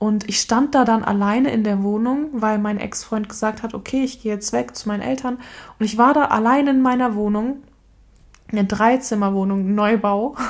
Und 0.00 0.28
ich 0.28 0.40
stand 0.40 0.74
da 0.74 0.84
dann 0.84 1.04
alleine 1.04 1.52
in 1.52 1.62
der 1.62 1.84
Wohnung, 1.84 2.26
weil 2.32 2.58
mein 2.58 2.78
Ex-Freund 2.78 3.28
gesagt 3.28 3.62
hat, 3.62 3.72
okay, 3.72 4.02
ich 4.02 4.20
gehe 4.20 4.32
jetzt 4.32 4.52
weg 4.52 4.74
zu 4.74 4.88
meinen 4.88 5.00
Eltern. 5.00 5.38
Und 5.78 5.86
ich 5.86 5.96
war 5.96 6.12
da 6.12 6.24
alleine 6.24 6.70
in 6.70 6.82
meiner 6.82 7.14
Wohnung, 7.14 7.58
eine 8.50 8.64
Dreizimmerwohnung, 8.64 9.76
Neubau. 9.76 10.34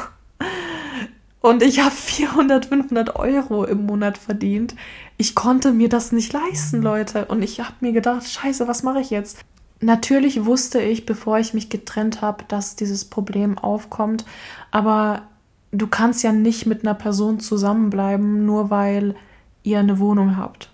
Und 1.44 1.62
ich 1.62 1.80
habe 1.80 1.94
400, 1.94 2.64
500 2.64 3.16
Euro 3.16 3.66
im 3.66 3.84
Monat 3.84 4.16
verdient. 4.16 4.74
Ich 5.18 5.34
konnte 5.34 5.72
mir 5.72 5.90
das 5.90 6.10
nicht 6.10 6.32
leisten, 6.32 6.80
Leute. 6.80 7.26
Und 7.26 7.42
ich 7.42 7.60
habe 7.60 7.74
mir 7.80 7.92
gedacht, 7.92 8.26
scheiße, 8.26 8.66
was 8.66 8.82
mache 8.82 9.00
ich 9.00 9.10
jetzt? 9.10 9.44
Natürlich 9.78 10.46
wusste 10.46 10.80
ich, 10.80 11.04
bevor 11.04 11.38
ich 11.38 11.52
mich 11.52 11.68
getrennt 11.68 12.22
habe, 12.22 12.44
dass 12.48 12.76
dieses 12.76 13.04
Problem 13.04 13.58
aufkommt. 13.58 14.24
Aber 14.70 15.24
du 15.70 15.86
kannst 15.86 16.22
ja 16.22 16.32
nicht 16.32 16.64
mit 16.64 16.80
einer 16.82 16.94
Person 16.94 17.40
zusammenbleiben, 17.40 18.46
nur 18.46 18.70
weil 18.70 19.14
ihr 19.64 19.80
eine 19.80 19.98
Wohnung 19.98 20.38
habt. 20.38 20.70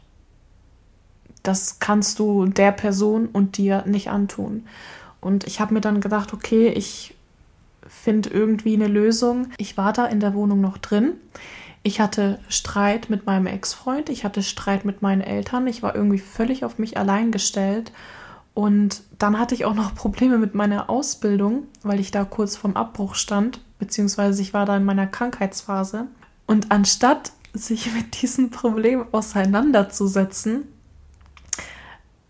Das 1.42 1.80
kannst 1.80 2.20
du 2.20 2.46
der 2.46 2.70
Person 2.70 3.26
und 3.26 3.56
dir 3.56 3.82
nicht 3.88 4.08
antun. 4.08 4.66
Und 5.20 5.48
ich 5.48 5.58
habe 5.60 5.74
mir 5.74 5.80
dann 5.80 6.00
gedacht, 6.00 6.32
okay, 6.32 6.68
ich 6.68 7.16
finde 7.90 8.30
irgendwie 8.30 8.74
eine 8.74 8.86
Lösung. 8.86 9.48
Ich 9.58 9.76
war 9.76 9.92
da 9.92 10.06
in 10.06 10.20
der 10.20 10.34
Wohnung 10.34 10.60
noch 10.60 10.78
drin. 10.78 11.14
Ich 11.82 12.00
hatte 12.00 12.38
Streit 12.48 13.10
mit 13.10 13.26
meinem 13.26 13.46
Ex-Freund, 13.46 14.10
ich 14.10 14.24
hatte 14.24 14.42
Streit 14.42 14.84
mit 14.84 15.02
meinen 15.02 15.22
Eltern, 15.22 15.66
ich 15.66 15.82
war 15.82 15.94
irgendwie 15.94 16.18
völlig 16.18 16.64
auf 16.64 16.78
mich 16.78 16.96
allein 16.96 17.32
gestellt. 17.32 17.92
Und 18.52 19.02
dann 19.18 19.38
hatte 19.38 19.54
ich 19.54 19.64
auch 19.64 19.74
noch 19.74 19.94
Probleme 19.96 20.38
mit 20.38 20.54
meiner 20.54 20.90
Ausbildung, 20.90 21.64
weil 21.82 22.00
ich 22.00 22.10
da 22.10 22.24
kurz 22.24 22.56
vorm 22.56 22.76
Abbruch 22.76 23.14
stand, 23.14 23.60
beziehungsweise 23.78 24.42
ich 24.42 24.54
war 24.54 24.66
da 24.66 24.76
in 24.76 24.84
meiner 24.84 25.06
Krankheitsphase. 25.06 26.06
Und 26.46 26.70
anstatt 26.70 27.32
sich 27.52 27.92
mit 27.94 28.22
diesem 28.22 28.50
Problem 28.50 29.04
auseinanderzusetzen, 29.12 30.64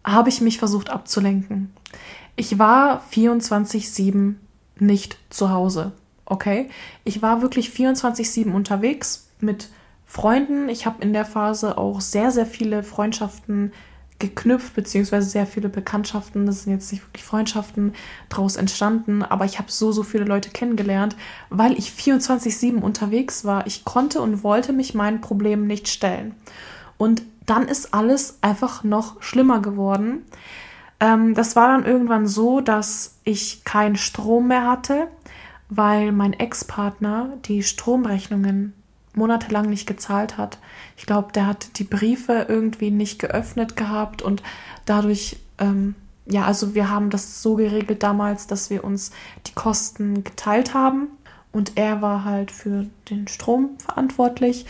habe 0.04 0.28
ich 0.28 0.40
mich 0.40 0.58
versucht 0.58 0.90
abzulenken. 0.90 1.72
Ich 2.36 2.58
war 2.58 3.02
24-7 3.12 4.36
nicht 4.80 5.18
zu 5.30 5.50
Hause. 5.50 5.92
Okay? 6.24 6.68
Ich 7.04 7.22
war 7.22 7.42
wirklich 7.42 7.68
24-7 7.70 8.52
unterwegs 8.52 9.28
mit 9.40 9.68
Freunden. 10.06 10.68
Ich 10.68 10.86
habe 10.86 11.02
in 11.02 11.12
der 11.12 11.24
Phase 11.24 11.78
auch 11.78 12.00
sehr, 12.00 12.30
sehr 12.30 12.46
viele 12.46 12.82
Freundschaften 12.82 13.72
geknüpft, 14.20 14.74
beziehungsweise 14.74 15.28
sehr 15.28 15.46
viele 15.46 15.68
Bekanntschaften. 15.68 16.46
Das 16.46 16.62
sind 16.62 16.72
jetzt 16.72 16.92
nicht 16.92 17.04
wirklich 17.04 17.24
Freundschaften 17.24 17.94
daraus 18.28 18.56
entstanden, 18.56 19.22
aber 19.22 19.46
ich 19.46 19.58
habe 19.58 19.70
so, 19.70 19.90
so 19.90 20.04
viele 20.04 20.24
Leute 20.24 20.50
kennengelernt, 20.50 21.16
weil 21.48 21.76
ich 21.76 21.90
24-7 21.90 22.80
unterwegs 22.80 23.44
war. 23.44 23.66
Ich 23.66 23.84
konnte 23.84 24.20
und 24.20 24.44
wollte 24.44 24.72
mich 24.72 24.94
meinen 24.94 25.20
Problemen 25.20 25.66
nicht 25.66 25.88
stellen. 25.88 26.34
Und 26.98 27.22
dann 27.46 27.66
ist 27.66 27.94
alles 27.94 28.38
einfach 28.42 28.84
noch 28.84 29.20
schlimmer 29.22 29.60
geworden. 29.60 30.24
Ähm, 31.00 31.34
das 31.34 31.56
war 31.56 31.68
dann 31.68 31.84
irgendwann 31.84 32.26
so, 32.26 32.60
dass 32.60 33.16
ich 33.24 33.64
keinen 33.64 33.96
Strom 33.96 34.48
mehr 34.48 34.66
hatte, 34.66 35.08
weil 35.68 36.12
mein 36.12 36.34
Ex-Partner 36.34 37.30
die 37.46 37.62
Stromrechnungen 37.62 38.74
monatelang 39.14 39.68
nicht 39.68 39.86
gezahlt 39.86 40.36
hat. 40.36 40.58
Ich 40.96 41.06
glaube, 41.06 41.32
der 41.32 41.46
hat 41.46 41.78
die 41.78 41.84
Briefe 41.84 42.46
irgendwie 42.48 42.90
nicht 42.90 43.18
geöffnet 43.18 43.76
gehabt 43.76 44.22
und 44.22 44.42
dadurch, 44.84 45.38
ähm, 45.58 45.94
ja, 46.26 46.44
also 46.44 46.74
wir 46.74 46.90
haben 46.90 47.10
das 47.10 47.42
so 47.42 47.56
geregelt 47.56 48.02
damals, 48.02 48.46
dass 48.46 48.70
wir 48.70 48.84
uns 48.84 49.10
die 49.46 49.54
Kosten 49.54 50.22
geteilt 50.22 50.74
haben 50.74 51.08
und 51.50 51.72
er 51.76 52.02
war 52.02 52.24
halt 52.24 52.50
für 52.52 52.86
den 53.08 53.26
Strom 53.26 53.70
verantwortlich. 53.78 54.66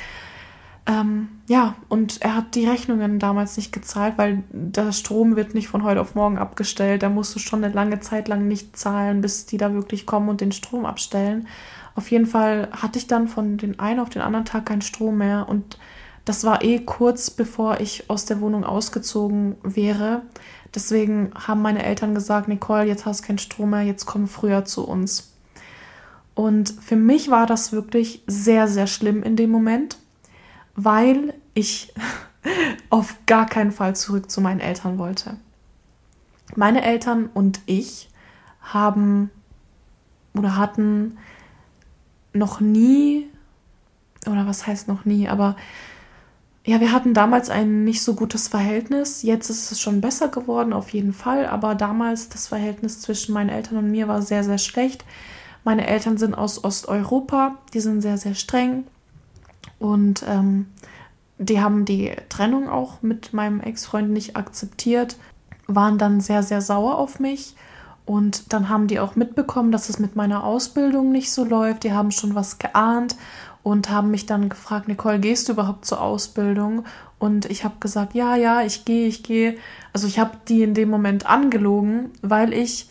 Ähm, 0.87 1.28
ja, 1.49 1.75
und 1.88 2.22
er 2.22 2.34
hat 2.34 2.54
die 2.54 2.66
Rechnungen 2.66 3.18
damals 3.18 3.56
nicht 3.56 3.72
gezahlt, 3.72 4.14
weil 4.16 4.42
der 4.50 4.92
Strom 4.92 5.37
wird 5.37 5.54
nicht 5.54 5.68
von 5.68 5.84
heute 5.84 6.00
auf 6.00 6.14
morgen 6.14 6.38
abgestellt. 6.38 7.02
Da 7.02 7.08
musst 7.08 7.34
du 7.34 7.38
schon 7.38 7.62
eine 7.62 7.72
lange 7.72 8.00
Zeit 8.00 8.28
lang 8.28 8.49
nicht 8.49 8.76
zahlen, 8.76 9.20
bis 9.20 9.46
die 9.46 9.56
da 9.56 9.75
wirklich 9.75 10.06
kommen 10.06 10.28
und 10.28 10.40
den 10.40 10.52
Strom 10.52 10.87
abstellen. 10.87 11.46
Auf 11.94 12.10
jeden 12.10 12.26
Fall 12.26 12.68
hatte 12.72 12.99
ich 12.99 13.06
dann 13.06 13.28
von 13.28 13.58
den 13.58 13.78
einen 13.78 14.00
auf 14.00 14.10
den 14.10 14.22
anderen 14.22 14.44
Tag 14.44 14.66
keinen 14.66 14.82
Strom 14.82 15.18
mehr 15.18 15.49
und 15.49 15.78
das 16.25 16.44
war 16.44 16.62
eh 16.62 16.78
kurz 16.80 17.30
bevor 17.30 17.80
ich 17.80 18.08
aus 18.08 18.25
der 18.25 18.40
Wohnung 18.40 18.64
ausgezogen 18.64 19.56
wäre. 19.62 20.22
Deswegen 20.75 21.32
haben 21.34 21.62
meine 21.62 21.84
Eltern 21.84 22.14
gesagt, 22.14 22.46
Nicole, 22.49 22.84
jetzt 22.84 23.06
hast 23.06 23.22
du 23.22 23.26
keinen 23.26 23.38
Strom 23.38 23.70
mehr, 23.70 23.82
jetzt 23.82 24.06
komm 24.06 24.28
früher 24.28 24.64
zu 24.64 24.87
uns. 24.87 25.32
Und 26.34 26.70
für 26.70 26.96
mich 26.96 27.30
war 27.30 27.46
das 27.46 27.72
wirklich 27.72 28.22
sehr, 28.26 28.68
sehr 28.68 28.87
schlimm 28.87 29.22
in 29.22 29.37
dem 29.37 29.50
Moment, 29.50 29.99
weil 30.84 31.34
ich 31.54 31.92
auf 32.90 33.14
gar 33.26 33.46
keinen 33.46 33.72
Fall 33.72 33.96
zurück 33.96 34.30
zu 34.30 34.40
meinen 34.40 34.60
Eltern 34.60 34.99
wollte. 34.99 35.37
Meine 36.56 36.82
Eltern 36.82 37.28
und 37.32 37.60
ich 37.66 38.08
haben 38.60 39.30
oder 40.34 40.56
hatten 40.56 41.18
noch 42.32 42.60
nie, 42.60 43.28
oder 44.26 44.46
was 44.46 44.66
heißt 44.66 44.88
noch 44.88 45.04
nie, 45.04 45.28
aber 45.28 45.56
ja, 46.64 46.78
wir 46.78 46.92
hatten 46.92 47.14
damals 47.14 47.49
ein 47.49 47.84
nicht 47.84 48.02
so 48.02 48.14
gutes 48.14 48.49
Verhältnis. 48.49 49.22
Jetzt 49.22 49.49
ist 49.49 49.72
es 49.72 49.80
schon 49.80 50.02
besser 50.02 50.28
geworden, 50.28 50.75
auf 50.75 50.90
jeden 50.90 51.14
Fall. 51.14 51.46
Aber 51.46 51.75
damals 51.75 52.28
das 52.28 52.49
Verhältnis 52.49 53.00
zwischen 53.00 53.32
meinen 53.32 53.49
Eltern 53.49 53.78
und 53.78 53.90
mir 53.90 54.08
war 54.08 54.20
sehr, 54.20 54.44
sehr 54.44 54.58
schlecht. 54.58 55.04
Meine 55.64 55.87
Eltern 55.87 56.18
sind 56.18 56.34
aus 56.34 56.62
Osteuropa, 56.62 57.56
die 57.72 57.80
sind 57.80 58.02
sehr, 58.02 58.18
sehr 58.18 58.34
streng. 58.34 58.84
Und 59.79 60.25
ähm, 60.29 60.67
die 61.38 61.61
haben 61.61 61.85
die 61.85 62.12
Trennung 62.29 62.69
auch 62.69 63.02
mit 63.02 63.33
meinem 63.33 63.61
Ex-Freund 63.61 64.11
nicht 64.11 64.37
akzeptiert, 64.37 65.17
waren 65.67 65.99
dann 65.99 66.21
sehr, 66.21 66.43
sehr 66.43 66.61
sauer 66.61 66.99
auf 66.99 67.21
mich 67.21 67.55
und 68.11 68.52
dann 68.52 68.69
haben 68.69 68.88
die 68.88 68.99
auch 68.99 69.14
mitbekommen, 69.14 69.71
dass 69.71 69.88
es 69.88 70.00
mit 70.00 70.17
meiner 70.17 70.43
Ausbildung 70.43 71.12
nicht 71.12 71.31
so 71.31 71.45
läuft. 71.45 71.85
Die 71.85 71.93
haben 71.93 72.11
schon 72.11 72.35
was 72.35 72.59
geahnt 72.59 73.14
und 73.62 73.88
haben 73.88 74.11
mich 74.11 74.26
dann 74.26 74.49
gefragt, 74.49 74.88
Nicole, 74.88 75.21
gehst 75.21 75.49
du 75.49 75.52
überhaupt 75.52 75.85
zur 75.85 76.00
Ausbildung? 76.00 76.85
Und 77.21 77.47
ich 77.47 77.62
habe 77.62 77.76
gesagt, 77.79 78.14
ja, 78.14 78.35
ja, 78.35 78.62
ich 78.62 78.85
gehe, 78.85 79.07
ich 79.07 79.23
gehe. 79.23 79.59
Also 79.93 80.09
ich 80.09 80.19
habe 80.19 80.33
die 80.49 80.64
in 80.64 80.75
dem 80.75 80.90
Moment 80.90 81.26
angelogen, 81.26 82.11
weil 82.21 82.52
ich 82.52 82.89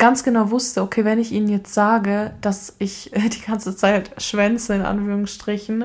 ganz 0.00 0.24
genau 0.24 0.50
wusste, 0.50 0.82
okay, 0.82 1.04
wenn 1.04 1.20
ich 1.20 1.30
ihnen 1.30 1.48
jetzt 1.48 1.72
sage, 1.72 2.32
dass 2.40 2.74
ich 2.78 3.12
die 3.32 3.42
ganze 3.42 3.76
Zeit 3.76 4.20
schwänze, 4.20 4.74
in 4.74 4.82
Anführungsstrichen, 4.82 5.84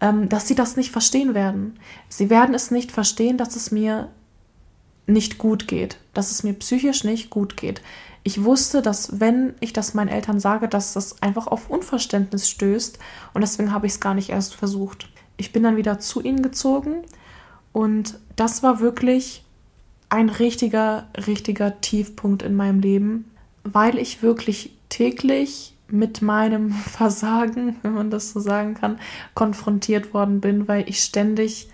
ähm, 0.00 0.28
dass 0.28 0.46
sie 0.46 0.54
das 0.54 0.76
nicht 0.76 0.90
verstehen 0.90 1.32
werden. 1.32 1.78
Sie 2.10 2.28
werden 2.28 2.54
es 2.54 2.70
nicht 2.70 2.92
verstehen, 2.92 3.38
dass 3.38 3.56
es 3.56 3.70
mir 3.70 4.10
nicht 5.06 5.38
gut 5.38 5.68
geht, 5.68 5.98
dass 6.12 6.30
es 6.30 6.42
mir 6.42 6.54
psychisch 6.54 7.04
nicht 7.04 7.30
gut 7.30 7.56
geht. 7.56 7.80
Ich 8.22 8.42
wusste, 8.42 8.82
dass 8.82 9.20
wenn 9.20 9.54
ich 9.60 9.72
das 9.72 9.94
meinen 9.94 10.08
Eltern 10.08 10.40
sage, 10.40 10.66
dass 10.66 10.94
das 10.94 11.22
einfach 11.22 11.46
auf 11.46 11.70
Unverständnis 11.70 12.48
stößt 12.48 12.98
und 13.34 13.42
deswegen 13.42 13.70
habe 13.70 13.86
ich 13.86 13.92
es 13.92 14.00
gar 14.00 14.14
nicht 14.14 14.30
erst 14.30 14.54
versucht. 14.54 15.08
ich 15.36 15.52
bin 15.52 15.62
dann 15.62 15.76
wieder 15.76 15.98
zu 15.98 16.22
ihnen 16.22 16.42
gezogen 16.42 17.02
und 17.72 18.18
das 18.36 18.62
war 18.62 18.80
wirklich 18.80 19.44
ein 20.08 20.28
richtiger, 20.28 21.08
richtiger 21.26 21.80
Tiefpunkt 21.80 22.42
in 22.42 22.54
meinem 22.54 22.80
Leben, 22.80 23.30
weil 23.64 23.98
ich 23.98 24.22
wirklich 24.22 24.70
täglich 24.88 25.74
mit 25.88 26.22
meinem 26.22 26.72
Versagen, 26.72 27.76
wenn 27.82 27.94
man 27.94 28.10
das 28.10 28.32
so 28.32 28.40
sagen 28.40 28.74
kann, 28.74 28.98
konfrontiert 29.34 30.14
worden 30.14 30.40
bin, 30.40 30.68
weil 30.68 30.88
ich 30.88 31.02
ständig 31.02 31.68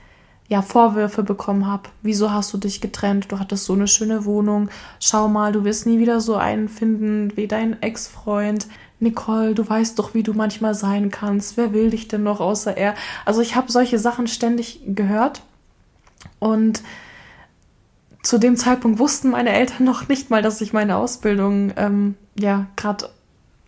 ja 0.49 0.63
Vorwürfe 0.63 1.23
bekommen 1.23 1.67
habe. 1.67 1.85
Wieso 2.03 2.33
hast 2.33 2.53
du 2.53 2.59
dich 2.59 2.81
getrennt? 2.81 3.31
Du 3.31 3.39
hattest 3.39 3.67
so 3.67 3.73
eine 3.73 3.87
schöne 3.87 4.25
Wohnung. 4.25 4.69
Schau 4.99 5.29
mal, 5.29 5.53
du 5.53 5.65
wirst 5.65 5.87
nie 5.87 6.01
wieder 6.01 6.21
so 6.21 6.35
einen 6.35 6.69
finden 6.69 7.37
wie 7.37 7.47
dein 7.47 7.81
Ex-Freund. 7.81 8.67
Nicole, 8.99 9.55
du 9.55 9.67
weißt 9.67 9.99
doch, 9.99 10.13
wie 10.13 10.25
du 10.25 10.35
manchmal 10.35 10.75
sein 10.75 11.11
kannst. 11.11 11.57
Wer 11.57 11.73
will 11.73 11.91
dich 11.91 12.09
denn 12.09 12.25
noch 12.25 12.41
außer 12.41 12.77
er? 12.77 12.97
Also 13.25 13.41
ich 13.41 13.55
habe 13.55 13.71
solche 13.71 14.01
Sachen 14.01 14.27
ständig 14.27 14.81
gehört 14.87 15.43
und 16.41 16.83
zu 18.23 18.39
dem 18.39 18.57
Zeitpunkt 18.57 18.99
wussten 18.99 19.31
meine 19.31 19.51
Eltern 19.51 19.85
noch 19.85 20.09
nicht 20.09 20.31
mal, 20.31 20.43
dass 20.43 20.61
ich 20.61 20.73
meine 20.73 20.97
Ausbildung 20.97 21.73
ähm, 21.77 22.17
ja 22.39 22.67
gerade 22.77 23.09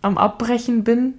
am 0.01 0.17
Abbrechen 0.17 0.83
bin. 0.83 1.15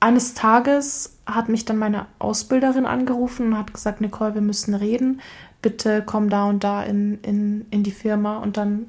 Eines 0.00 0.34
Tages 0.34 1.16
hat 1.26 1.48
mich 1.48 1.64
dann 1.64 1.78
meine 1.78 2.06
Ausbilderin 2.18 2.86
angerufen 2.86 3.48
und 3.48 3.58
hat 3.58 3.72
gesagt, 3.72 4.00
Nicole, 4.00 4.34
wir 4.34 4.40
müssen 4.40 4.74
reden. 4.74 5.20
Bitte 5.60 6.02
komm 6.04 6.28
da 6.28 6.46
und 6.48 6.64
da 6.64 6.82
in, 6.82 7.20
in, 7.22 7.66
in 7.70 7.84
die 7.84 7.92
Firma 7.92 8.38
und 8.38 8.56
dann 8.56 8.86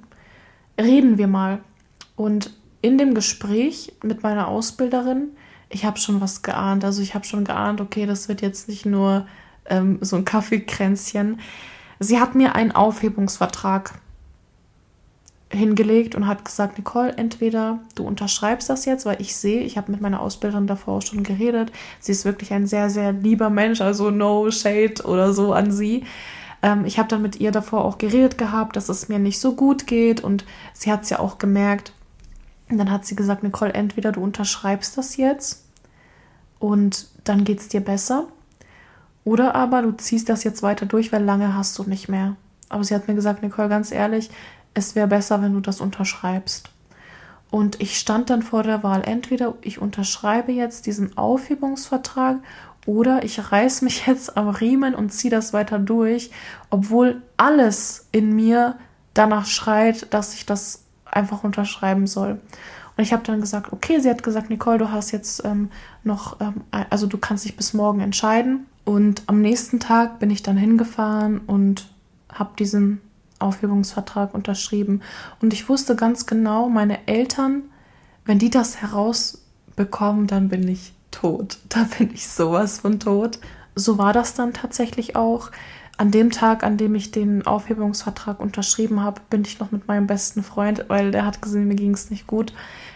reden 0.79 1.19
wir 1.19 1.27
mal. 1.27 1.59
Und 2.15 2.51
in 2.81 2.97
dem 2.97 3.13
Gespräch 3.13 3.93
mit 4.01 4.23
meiner 4.23 4.47
Ausbilderin, 4.47 5.29
ich 5.69 5.85
habe 5.85 5.99
schon 5.99 6.19
was 6.19 6.41
geahnt. 6.41 6.83
Also 6.83 7.01
ich 7.03 7.13
habe 7.13 7.25
schon 7.25 7.43
geahnt, 7.43 7.79
okay, 7.79 8.07
das 8.07 8.27
wird 8.27 8.41
jetzt 8.41 8.67
nicht 8.67 8.85
nur 8.85 9.27
ähm, 9.65 9.99
so 10.01 10.15
ein 10.15 10.25
Kaffeekränzchen. 10.25 11.39
Sie 11.99 12.19
hat 12.19 12.35
mir 12.35 12.55
einen 12.55 12.71
Aufhebungsvertrag 12.71 13.93
hingelegt 15.55 16.15
und 16.15 16.27
hat 16.27 16.45
gesagt, 16.45 16.77
Nicole, 16.77 17.15
entweder 17.17 17.79
du 17.95 18.05
unterschreibst 18.05 18.69
das 18.69 18.85
jetzt, 18.85 19.05
weil 19.05 19.21
ich 19.21 19.35
sehe, 19.35 19.61
ich 19.61 19.77
habe 19.77 19.91
mit 19.91 20.01
meiner 20.01 20.21
Ausbilderin 20.21 20.67
davor 20.67 20.97
auch 20.97 21.01
schon 21.01 21.23
geredet. 21.23 21.71
Sie 21.99 22.11
ist 22.11 22.25
wirklich 22.25 22.51
ein 22.53 22.67
sehr, 22.67 22.89
sehr 22.89 23.11
lieber 23.11 23.49
Mensch, 23.49 23.81
also 23.81 24.09
no 24.09 24.49
shade 24.51 25.03
oder 25.05 25.33
so 25.33 25.53
an 25.53 25.71
sie. 25.71 26.05
Ähm, 26.61 26.85
ich 26.85 26.97
habe 26.97 27.09
dann 27.09 27.21
mit 27.21 27.39
ihr 27.39 27.51
davor 27.51 27.85
auch 27.85 27.97
geredet 27.97 28.37
gehabt, 28.37 28.75
dass 28.75 28.89
es 28.89 29.09
mir 29.09 29.19
nicht 29.19 29.39
so 29.39 29.53
gut 29.53 29.87
geht 29.87 30.21
und 30.21 30.45
sie 30.73 30.91
hat 30.91 31.03
es 31.03 31.09
ja 31.09 31.19
auch 31.19 31.37
gemerkt. 31.37 31.93
Und 32.69 32.77
dann 32.77 32.91
hat 32.91 33.05
sie 33.05 33.15
gesagt, 33.15 33.43
Nicole, 33.43 33.73
entweder 33.73 34.11
du 34.11 34.23
unterschreibst 34.23 34.97
das 34.97 35.17
jetzt 35.17 35.65
und 36.59 37.07
dann 37.23 37.43
geht 37.43 37.59
es 37.59 37.67
dir 37.67 37.81
besser 37.81 38.27
oder 39.25 39.55
aber 39.55 39.81
du 39.81 39.91
ziehst 39.91 40.29
das 40.29 40.43
jetzt 40.43 40.63
weiter 40.63 40.85
durch, 40.85 41.11
weil 41.11 41.23
lange 41.23 41.55
hast 41.55 41.77
du 41.79 41.83
nicht 41.83 42.09
mehr. 42.09 42.35
Aber 42.69 42.83
sie 42.83 42.95
hat 42.95 43.07
mir 43.07 43.15
gesagt, 43.15 43.43
Nicole, 43.43 43.69
ganz 43.69 43.91
ehrlich, 43.91 44.29
es 44.73 44.95
wäre 44.95 45.07
besser, 45.07 45.41
wenn 45.41 45.53
du 45.53 45.59
das 45.59 45.79
unterschreibst. 45.79 46.69
Und 47.51 47.79
ich 47.81 47.99
stand 47.99 48.31
dann 48.31 48.41
vor 48.41 48.63
der 48.63 48.81
Wahl, 48.81 49.03
entweder 49.05 49.53
ich 49.61 49.79
unterschreibe 49.79 50.51
jetzt 50.51 50.87
diesen 50.87 51.17
Aufhebungsvertrag 51.17 52.37
oder 52.85 53.23
ich 53.23 53.51
reiß 53.51 53.83
mich 53.83 54.07
jetzt 54.07 54.35
am 54.35 54.49
Riemen 54.49 54.95
und 54.95 55.11
ziehe 55.11 55.31
das 55.31 55.53
weiter 55.53 55.79
durch, 55.79 56.31
obwohl 56.69 57.21
alles 57.37 58.07
in 58.11 58.35
mir 58.35 58.75
danach 59.13 59.45
schreit, 59.45 60.11
dass 60.13 60.33
ich 60.33 60.45
das 60.45 60.83
einfach 61.05 61.43
unterschreiben 61.43 62.07
soll. 62.07 62.39
Und 62.95 63.03
ich 63.03 63.13
habe 63.13 63.23
dann 63.23 63.41
gesagt, 63.41 63.71
okay, 63.71 63.99
sie 63.99 64.09
hat 64.09 64.23
gesagt, 64.23 64.49
Nicole, 64.49 64.77
du 64.77 64.91
hast 64.91 65.11
jetzt 65.11 65.45
ähm, 65.45 65.69
noch, 66.03 66.39
ähm, 66.41 66.61
also 66.89 67.07
du 67.07 67.17
kannst 67.17 67.45
dich 67.45 67.55
bis 67.55 67.73
morgen 67.73 68.01
entscheiden. 68.01 68.65
Und 68.85 69.23
am 69.27 69.41
nächsten 69.41 69.79
Tag 69.79 70.19
bin 70.19 70.29
ich 70.29 70.43
dann 70.43 70.57
hingefahren 70.57 71.39
und 71.47 71.87
habe 72.29 72.51
diesen 72.57 73.01
Aufhebungsvertrag 73.39 74.33
unterschrieben. 74.33 75.01
Und 75.41 75.53
ich 75.53 75.69
wusste 75.69 75.95
ganz 75.95 76.25
genau, 76.25 76.69
meine 76.69 77.07
Eltern, 77.07 77.63
wenn 78.25 78.39
die 78.39 78.49
das 78.49 78.81
herausbekommen, 78.81 80.27
dann 80.27 80.49
bin 80.49 80.67
ich 80.67 80.93
tot. 81.11 81.59
Da 81.69 81.87
bin 81.97 82.11
ich 82.13 82.27
sowas 82.27 82.79
von 82.79 82.99
tot. 82.99 83.39
So 83.75 83.97
war 83.97 84.13
das 84.13 84.33
dann 84.33 84.53
tatsächlich 84.53 85.15
auch. 85.15 85.51
An 85.95 86.09
dem 86.09 86.31
Tag, 86.31 86.63
an 86.63 86.77
dem 86.77 86.95
ich 86.95 87.11
den 87.11 87.45
Aufhebungsvertrag 87.45 88.39
unterschrieben 88.39 89.01
habe, 89.01 89.21
bin 89.29 89.43
ich 89.43 89.59
noch 89.59 89.71
mit 89.71 89.87
meinem 89.87 90.07
besten 90.07 90.41
Freund, 90.41 90.85
weil 90.87 91.11
der 91.11 91.23
hat 91.23 91.41
gesehen, 91.41 91.67
mir 91.67 91.75
ging 91.75 91.93
es 91.93 92.09
nicht 92.09 92.25
gut. 92.25 92.51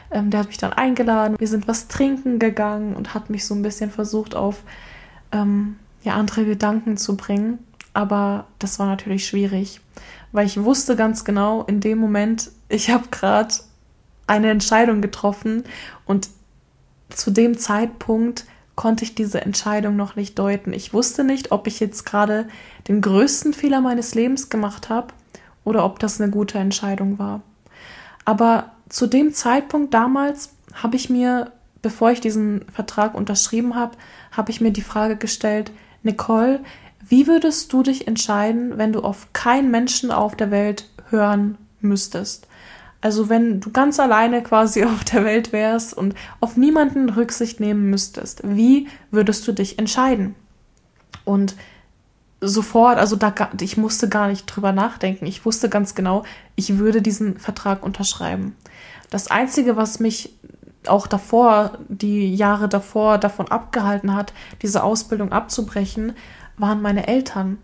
Ähm, 0.10 0.32
der 0.32 0.40
hat 0.40 0.48
mich 0.48 0.58
dann 0.58 0.74
eingeladen. 0.74 1.36
Wir 1.40 1.48
sind 1.48 1.68
was 1.68 1.88
trinken 1.88 2.40
gegangen 2.40 2.96
und 2.96 3.14
hat 3.14 3.30
mich 3.30 3.46
so 3.46 3.54
ein 3.54 3.62
bisschen 3.62 3.92
versucht 3.92 4.36
auf 4.36 4.64
ähm, 5.32 5.78
ja, 6.04 6.14
andere 6.14 6.46
Gedanken 6.46 6.98
zu 6.98 7.18
bringen. 7.18 7.60
Aber 7.94 8.46
das 8.60 8.78
war 8.80 8.88
natürlich 8.88 9.26
schwierig, 9.26 9.82
weil 10.32 10.46
ich 10.46 10.64
wusste 10.64 10.96
ganz 10.96 11.26
genau, 11.26 11.64
in 11.64 11.80
dem 11.80 11.98
Moment, 11.98 12.52
ich 12.70 12.92
habe 12.92 13.08
gerade 13.10 13.56
eine 14.28 14.52
Entscheidung 14.52 15.02
getroffen 15.02 15.64
und 16.06 16.30
zu 17.10 17.32
dem 17.32 17.58
Zeitpunkt 17.58 18.46
konnte 18.76 19.04
ich 19.04 19.16
diese 19.16 19.42
Entscheidung 19.42 19.96
noch 19.96 20.16
nicht 20.16 20.38
deuten. 20.38 20.74
Ich 20.74 20.94
wusste 20.94 21.24
nicht, 21.24 21.52
ob 21.52 21.66
ich 21.66 21.80
jetzt 21.80 22.06
gerade 22.06 22.48
den 22.88 23.02
größten 23.02 23.54
Fehler 23.54 23.82
meines 23.82 24.14
Lebens 24.14 24.50
gemacht 24.50 24.90
habe 24.90 25.08
oder 25.64 25.84
ob 25.84 25.98
das 26.00 26.22
eine 26.22 26.30
gute 26.30 26.60
Entscheidung 26.60 27.18
war. 27.18 27.42
Aber 28.24 28.72
zu 28.90 29.08
dem 29.08 29.34
Zeitpunkt 29.34 29.94
damals 29.94 30.54
habe 30.74 30.96
ich 30.96 31.10
mir, 31.10 31.52
bevor 31.82 32.12
ich 32.12 32.22
diesen 32.22 32.66
Vertrag 32.72 33.16
unterschrieben 33.16 33.74
habe, 33.76 33.98
habe 34.38 34.52
ich 34.52 34.62
mir 34.62 34.72
die 34.72 34.82
Frage 34.82 35.18
gestellt, 35.18 35.72
Nicole, 36.04 36.62
wie 37.10 37.28
würdest 37.28 37.74
du 37.74 37.84
dich 37.84 38.08
entscheiden, 38.08 38.78
wenn 38.78 38.94
du 38.94 39.02
auf 39.02 39.34
keinen 39.34 39.72
Menschen 39.72 40.12
auf 40.12 40.36
der 40.36 40.52
Welt 40.52 40.90
hören 41.10 41.58
müsstest? 41.82 42.48
Also 43.02 43.30
wenn 43.30 43.60
du 43.60 43.72
ganz 43.72 44.00
alleine 44.00 44.44
quasi 44.44 44.84
auf 44.86 45.04
der 45.04 45.26
Welt 45.26 45.52
wärst 45.52 45.96
und 45.96 46.16
auf 46.40 46.58
niemanden 46.58 47.10
Rücksicht 47.10 47.60
nehmen 47.60 47.90
müsstest, 47.90 48.42
wie 48.44 48.88
würdest 49.12 49.48
du 49.48 49.52
dich 49.52 49.80
entscheiden? 49.80 50.36
Und 51.26 51.56
sofort, 52.42 52.98
also 52.98 53.16
da, 53.16 53.34
ich 53.60 53.78
musste 53.78 54.10
gar 54.10 54.28
nicht 54.28 54.46
drüber 54.46 54.72
nachdenken. 54.72 55.26
Ich 55.26 55.46
wusste 55.46 55.70
ganz 55.70 55.96
genau, 55.96 56.24
ich 56.56 56.78
würde 56.78 57.02
diesen 57.02 57.40
Vertrag 57.40 57.84
unterschreiben. 57.84 58.56
Das 59.10 59.32
Einzige, 59.32 59.76
was 59.76 60.00
mich 60.00 60.34
auch 60.90 61.08
davor, 61.08 61.78
die 61.88 62.36
Jahre 62.36 62.68
davor 62.68 63.18
davon 63.18 63.48
abgehalten 63.50 64.16
hat, 64.16 64.34
diese 64.62 64.84
Ausbildung 64.84 65.32
abzubrechen, 65.32 66.14
waren 66.58 66.82
meine 66.82 67.08
Eltern 67.08 67.58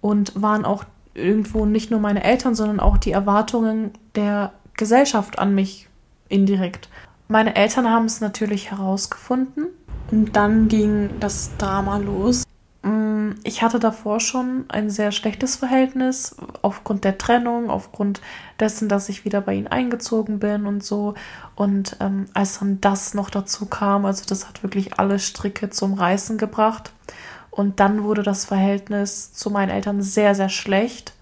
und 0.00 0.40
waren 0.40 0.64
auch 0.64 0.84
irgendwo 1.14 1.66
nicht 1.66 1.90
nur 1.90 2.00
meine 2.00 2.22
Eltern, 2.24 2.54
sondern 2.54 2.80
auch 2.80 2.98
die 2.98 3.12
Erwartungen 3.12 3.92
der 4.14 4.52
Gesellschaft 4.76 5.38
an 5.38 5.54
mich 5.54 5.88
indirekt. 6.28 6.88
Meine 7.28 7.56
Eltern 7.56 7.90
haben 7.90 8.04
es 8.04 8.20
natürlich 8.20 8.70
herausgefunden 8.70 9.66
und 10.10 10.36
dann 10.36 10.68
ging 10.68 11.10
das 11.18 11.50
Drama 11.58 11.96
los. 11.98 12.45
Mm, 12.86 13.32
ich 13.42 13.62
hatte 13.62 13.80
davor 13.80 14.20
schon 14.20 14.66
ein 14.68 14.90
sehr 14.90 15.10
schlechtes 15.10 15.56
Verhältnis 15.56 16.36
aufgrund 16.62 17.02
der 17.02 17.18
Trennung, 17.18 17.68
aufgrund 17.68 18.20
dessen, 18.60 18.88
dass 18.88 19.08
ich 19.08 19.24
wieder 19.24 19.40
bei 19.40 19.54
ihnen 19.54 19.66
eingezogen 19.66 20.38
bin 20.38 20.66
und 20.66 20.84
so. 20.84 21.14
Und 21.56 21.96
ähm, 21.98 22.26
als 22.32 22.60
dann 22.60 22.80
das 22.80 23.12
noch 23.12 23.28
dazu 23.28 23.66
kam, 23.66 24.04
also 24.04 24.24
das 24.28 24.48
hat 24.48 24.62
wirklich 24.62 25.00
alle 25.00 25.18
Stricke 25.18 25.68
zum 25.68 25.94
Reißen 25.94 26.38
gebracht. 26.38 26.92
Und 27.50 27.80
dann 27.80 28.04
wurde 28.04 28.22
das 28.22 28.44
Verhältnis 28.44 29.32
zu 29.32 29.50
meinen 29.50 29.70
Eltern 29.70 30.00
sehr, 30.00 30.36
sehr 30.36 30.50
schlecht. 30.50 31.12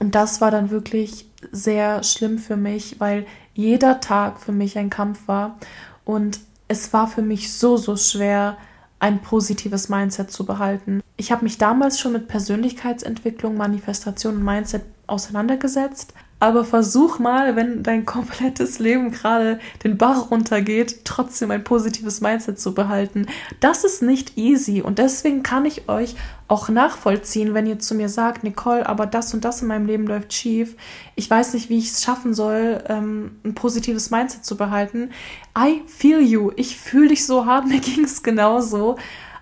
Und 0.00 0.16
das 0.16 0.40
war 0.40 0.50
dann 0.50 0.70
wirklich 0.70 1.26
sehr 1.52 2.02
schlimm 2.02 2.38
für 2.38 2.56
mich, 2.56 2.98
weil 2.98 3.24
jeder 3.54 4.00
Tag 4.00 4.40
für 4.40 4.52
mich 4.52 4.78
ein 4.78 4.90
Kampf 4.90 5.28
war. 5.28 5.58
Und 6.04 6.40
es 6.66 6.92
war 6.92 7.06
für 7.06 7.22
mich 7.22 7.52
so, 7.52 7.76
so 7.76 7.96
schwer, 7.96 8.56
ein 9.02 9.20
positives 9.20 9.88
Mindset 9.88 10.30
zu 10.30 10.46
behalten. 10.46 11.02
Ich 11.16 11.32
habe 11.32 11.42
mich 11.42 11.58
damals 11.58 11.98
schon 11.98 12.12
mit 12.12 12.28
Persönlichkeitsentwicklung, 12.28 13.56
Manifestation 13.56 14.36
und 14.36 14.44
Mindset 14.44 14.82
auseinandergesetzt, 15.08 16.14
aber 16.42 16.64
versuch 16.64 17.20
mal, 17.20 17.54
wenn 17.54 17.84
dein 17.84 18.04
komplettes 18.04 18.80
Leben 18.80 19.12
gerade 19.12 19.60
den 19.84 19.96
Bach 19.96 20.32
runtergeht, 20.32 21.04
trotzdem 21.04 21.52
ein 21.52 21.62
positives 21.62 22.20
Mindset 22.20 22.58
zu 22.58 22.74
behalten. 22.74 23.26
Das 23.60 23.84
ist 23.84 24.02
nicht 24.02 24.36
easy 24.36 24.82
und 24.82 24.98
deswegen 24.98 25.44
kann 25.44 25.66
ich 25.66 25.88
euch 25.88 26.16
auch 26.48 26.68
nachvollziehen, 26.68 27.54
wenn 27.54 27.68
ihr 27.68 27.78
zu 27.78 27.94
mir 27.94 28.08
sagt, 28.08 28.42
Nicole, 28.42 28.84
aber 28.88 29.06
das 29.06 29.32
und 29.32 29.44
das 29.44 29.62
in 29.62 29.68
meinem 29.68 29.86
Leben 29.86 30.04
läuft 30.04 30.32
schief. 30.32 30.74
Ich 31.14 31.30
weiß 31.30 31.54
nicht, 31.54 31.68
wie 31.68 31.78
ich 31.78 31.92
es 31.92 32.02
schaffen 32.02 32.34
soll, 32.34 32.82
ähm, 32.88 33.36
ein 33.44 33.54
positives 33.54 34.10
Mindset 34.10 34.44
zu 34.44 34.56
behalten. 34.56 35.12
I 35.56 35.82
feel 35.86 36.20
you. 36.20 36.50
Ich 36.56 36.76
fühle 36.76 37.10
dich 37.10 37.24
so 37.24 37.46
hart, 37.46 37.66
mir 37.68 37.78
ging 37.78 38.02
es 38.02 38.24
genauso. 38.24 38.96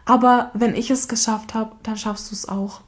Aber 0.04 0.50
wenn 0.52 0.74
ich 0.74 0.90
es 0.90 1.08
geschafft 1.08 1.54
habe, 1.54 1.72
dann 1.82 1.96
schaffst 1.96 2.30
du 2.30 2.34
es 2.34 2.46
auch. 2.46 2.82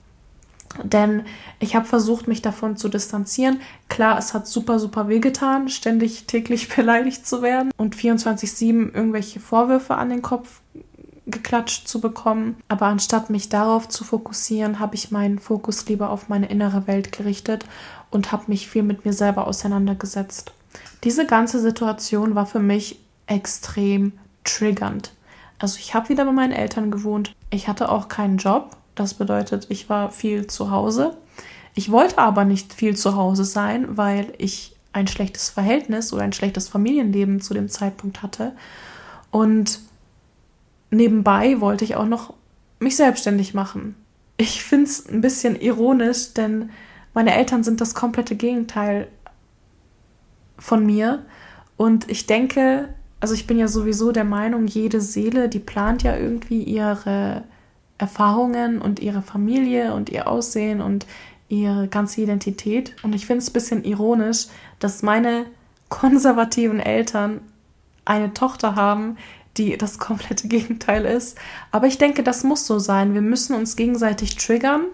Denn 0.83 1.25
ich 1.59 1.77
habe 1.77 1.85
versucht, 1.85 2.29
mich 2.29 2.43
davon 2.43 2.77
zu 2.77 2.89
distanzieren. 2.89 3.61
Klar, 3.89 4.19
es 4.19 4.33
hat 4.35 4.47
super, 4.47 4.79
super 4.79 5.09
wehgetan, 5.09 5.69
ständig 5.69 6.25
täglich 6.27 6.69
beleidigt 6.77 7.27
zu 7.27 7.43
werden 7.43 7.71
und 7.77 7.97
24-7 7.97 8.95
irgendwelche 8.95 9.41
Vorwürfe 9.41 9.97
an 9.97 10.09
den 10.09 10.23
Kopf 10.23 10.61
geklatscht 11.27 11.87
zu 11.87 12.01
bekommen. 12.01 12.57
Aber 12.69 12.87
anstatt 12.87 13.31
mich 13.31 13.49
darauf 13.49 13.89
zu 13.89 14.05
fokussieren, 14.05 14.81
habe 14.81 14.95
ich 14.95 15.11
meinen 15.11 15.39
Fokus 15.39 15.87
lieber 15.87 16.11
auf 16.11 16.29
meine 16.29 16.47
innere 16.47 16.87
Welt 16.87 17.13
gerichtet 17.13 17.65
und 18.11 18.33
habe 18.33 18.45
mich 18.49 18.69
viel 18.69 18.83
mit 18.83 19.05
mir 19.05 19.13
selber 19.13 19.47
auseinandergesetzt. 19.47 20.53
Diese 21.05 21.27
ganze 21.27 21.61
Situation 21.61 22.35
war 22.35 22.47
für 22.47 22.61
mich 22.61 22.99
extrem 23.27 24.13
triggernd. 24.45 25.13
Also 25.59 25.79
ich 25.79 25.95
habe 25.95 26.09
wieder 26.09 26.25
bei 26.25 26.33
meinen 26.33 26.53
Eltern 26.53 26.91
gewohnt. 26.91 27.35
Ich 27.51 27.69
hatte 27.69 27.89
auch 27.91 28.09
keinen 28.09 28.39
Job. 28.39 28.77
Das 28.95 29.15
bedeutet, 29.15 29.67
ich 29.69 29.89
war 29.89 30.11
viel 30.11 30.47
zu 30.47 30.71
Hause. 30.71 31.17
Ich 31.75 31.91
wollte 31.91 32.19
aber 32.19 32.45
nicht 32.45 32.75
viel 32.75 32.97
zu 32.97 33.17
Hause 33.17 33.45
sein, 33.45 33.97
weil 33.97 34.33
ich 34.39 34.77
ein 34.93 35.07
schlechtes 35.07 35.49
Verhältnis 35.49 36.13
oder 36.13 36.23
ein 36.23 36.35
schlechtes 36.35 36.69
Familienleben 36.69 37.41
zu 37.41 37.55
dem 37.55 37.69
Zeitpunkt 37.69 38.23
hatte. 38.23 38.53
Und 39.31 39.81
nebenbei 40.91 41.61
wollte 41.61 41.85
ich 41.85 41.97
auch 41.97 42.07
noch 42.07 42.35
mich 42.79 42.97
selbstständig 42.97 43.55
machen. 43.55 43.95
Ich 44.37 44.63
finde 44.63 44.87
es 44.87 45.09
ein 45.09 45.21
bisschen 45.21 45.59
ironisch, 45.59 46.35
denn 46.35 46.71
meine 47.15 47.35
Eltern 47.35 47.65
sind 47.65 47.81
das 47.81 47.95
komplette 47.95 48.37
Gegenteil 48.37 49.09
von 50.59 50.85
mir. 50.85 51.25
Und 51.77 52.11
ich 52.11 52.27
denke, 52.27 52.89
also 53.21 53.35
ich 53.35 53.47
bin 53.47 53.59
ja 53.59 53.69
sowieso 53.69 54.13
der 54.13 54.25
Meinung, 54.25 54.67
jede 54.67 55.01
Seele, 55.01 55.49
die 55.49 55.59
plant 55.59 56.03
ja 56.03 56.17
irgendwie 56.17 56.63
ihre 56.63 57.45
Erfahrungen 58.03 58.83
und 58.83 58.99
ihre 58.99 59.23
Familie 59.23 59.95
und 59.95 60.11
ihr 60.11 60.27
Aussehen 60.27 60.81
und 60.81 61.07
ihre 61.49 61.87
ganze 61.87 62.21
Identität. 62.21 62.97
Und 63.05 63.15
ich 63.15 63.27
finde 63.27 63.43
es 63.43 63.51
ein 63.51 63.53
bisschen 63.53 63.85
ironisch, 63.85 64.49
dass 64.81 65.03
meine 65.03 65.47
konservativen 65.89 66.81
Eltern 66.81 67.41
eine 68.05 68.35
Tochter 68.35 68.75
haben, 68.75 69.17
die 69.57 69.79
das 69.79 70.01
komplette 70.01 70.49
Gegenteil 70.57 71.05
ist. 71.05 71.39
Aber 71.71 71.87
ich 71.87 71.97
denke, 71.97 72.25
das 72.25 72.43
muss 72.43 72.67
so 72.67 72.81
sein. 72.81 73.15
Wir 73.15 73.23
müssen 73.23 73.55
uns 73.55 73.77
gegenseitig 73.77 74.37
triggern, 74.37 74.87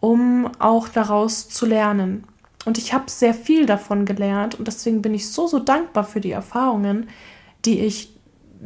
um 0.00 0.50
auch 0.58 0.88
daraus 0.88 1.50
zu 1.50 1.66
lernen. 1.66 2.24
Und 2.64 2.78
ich 2.78 2.94
habe 2.94 3.10
sehr 3.10 3.34
viel 3.34 3.66
davon 3.66 4.06
gelernt 4.06 4.54
und 4.54 4.66
deswegen 4.66 5.02
bin 5.02 5.12
ich 5.12 5.28
so, 5.28 5.46
so 5.46 5.58
dankbar 5.58 6.04
für 6.04 6.22
die 6.22 6.30
Erfahrungen, 6.30 7.10
die 7.66 7.80
ich 7.80 8.13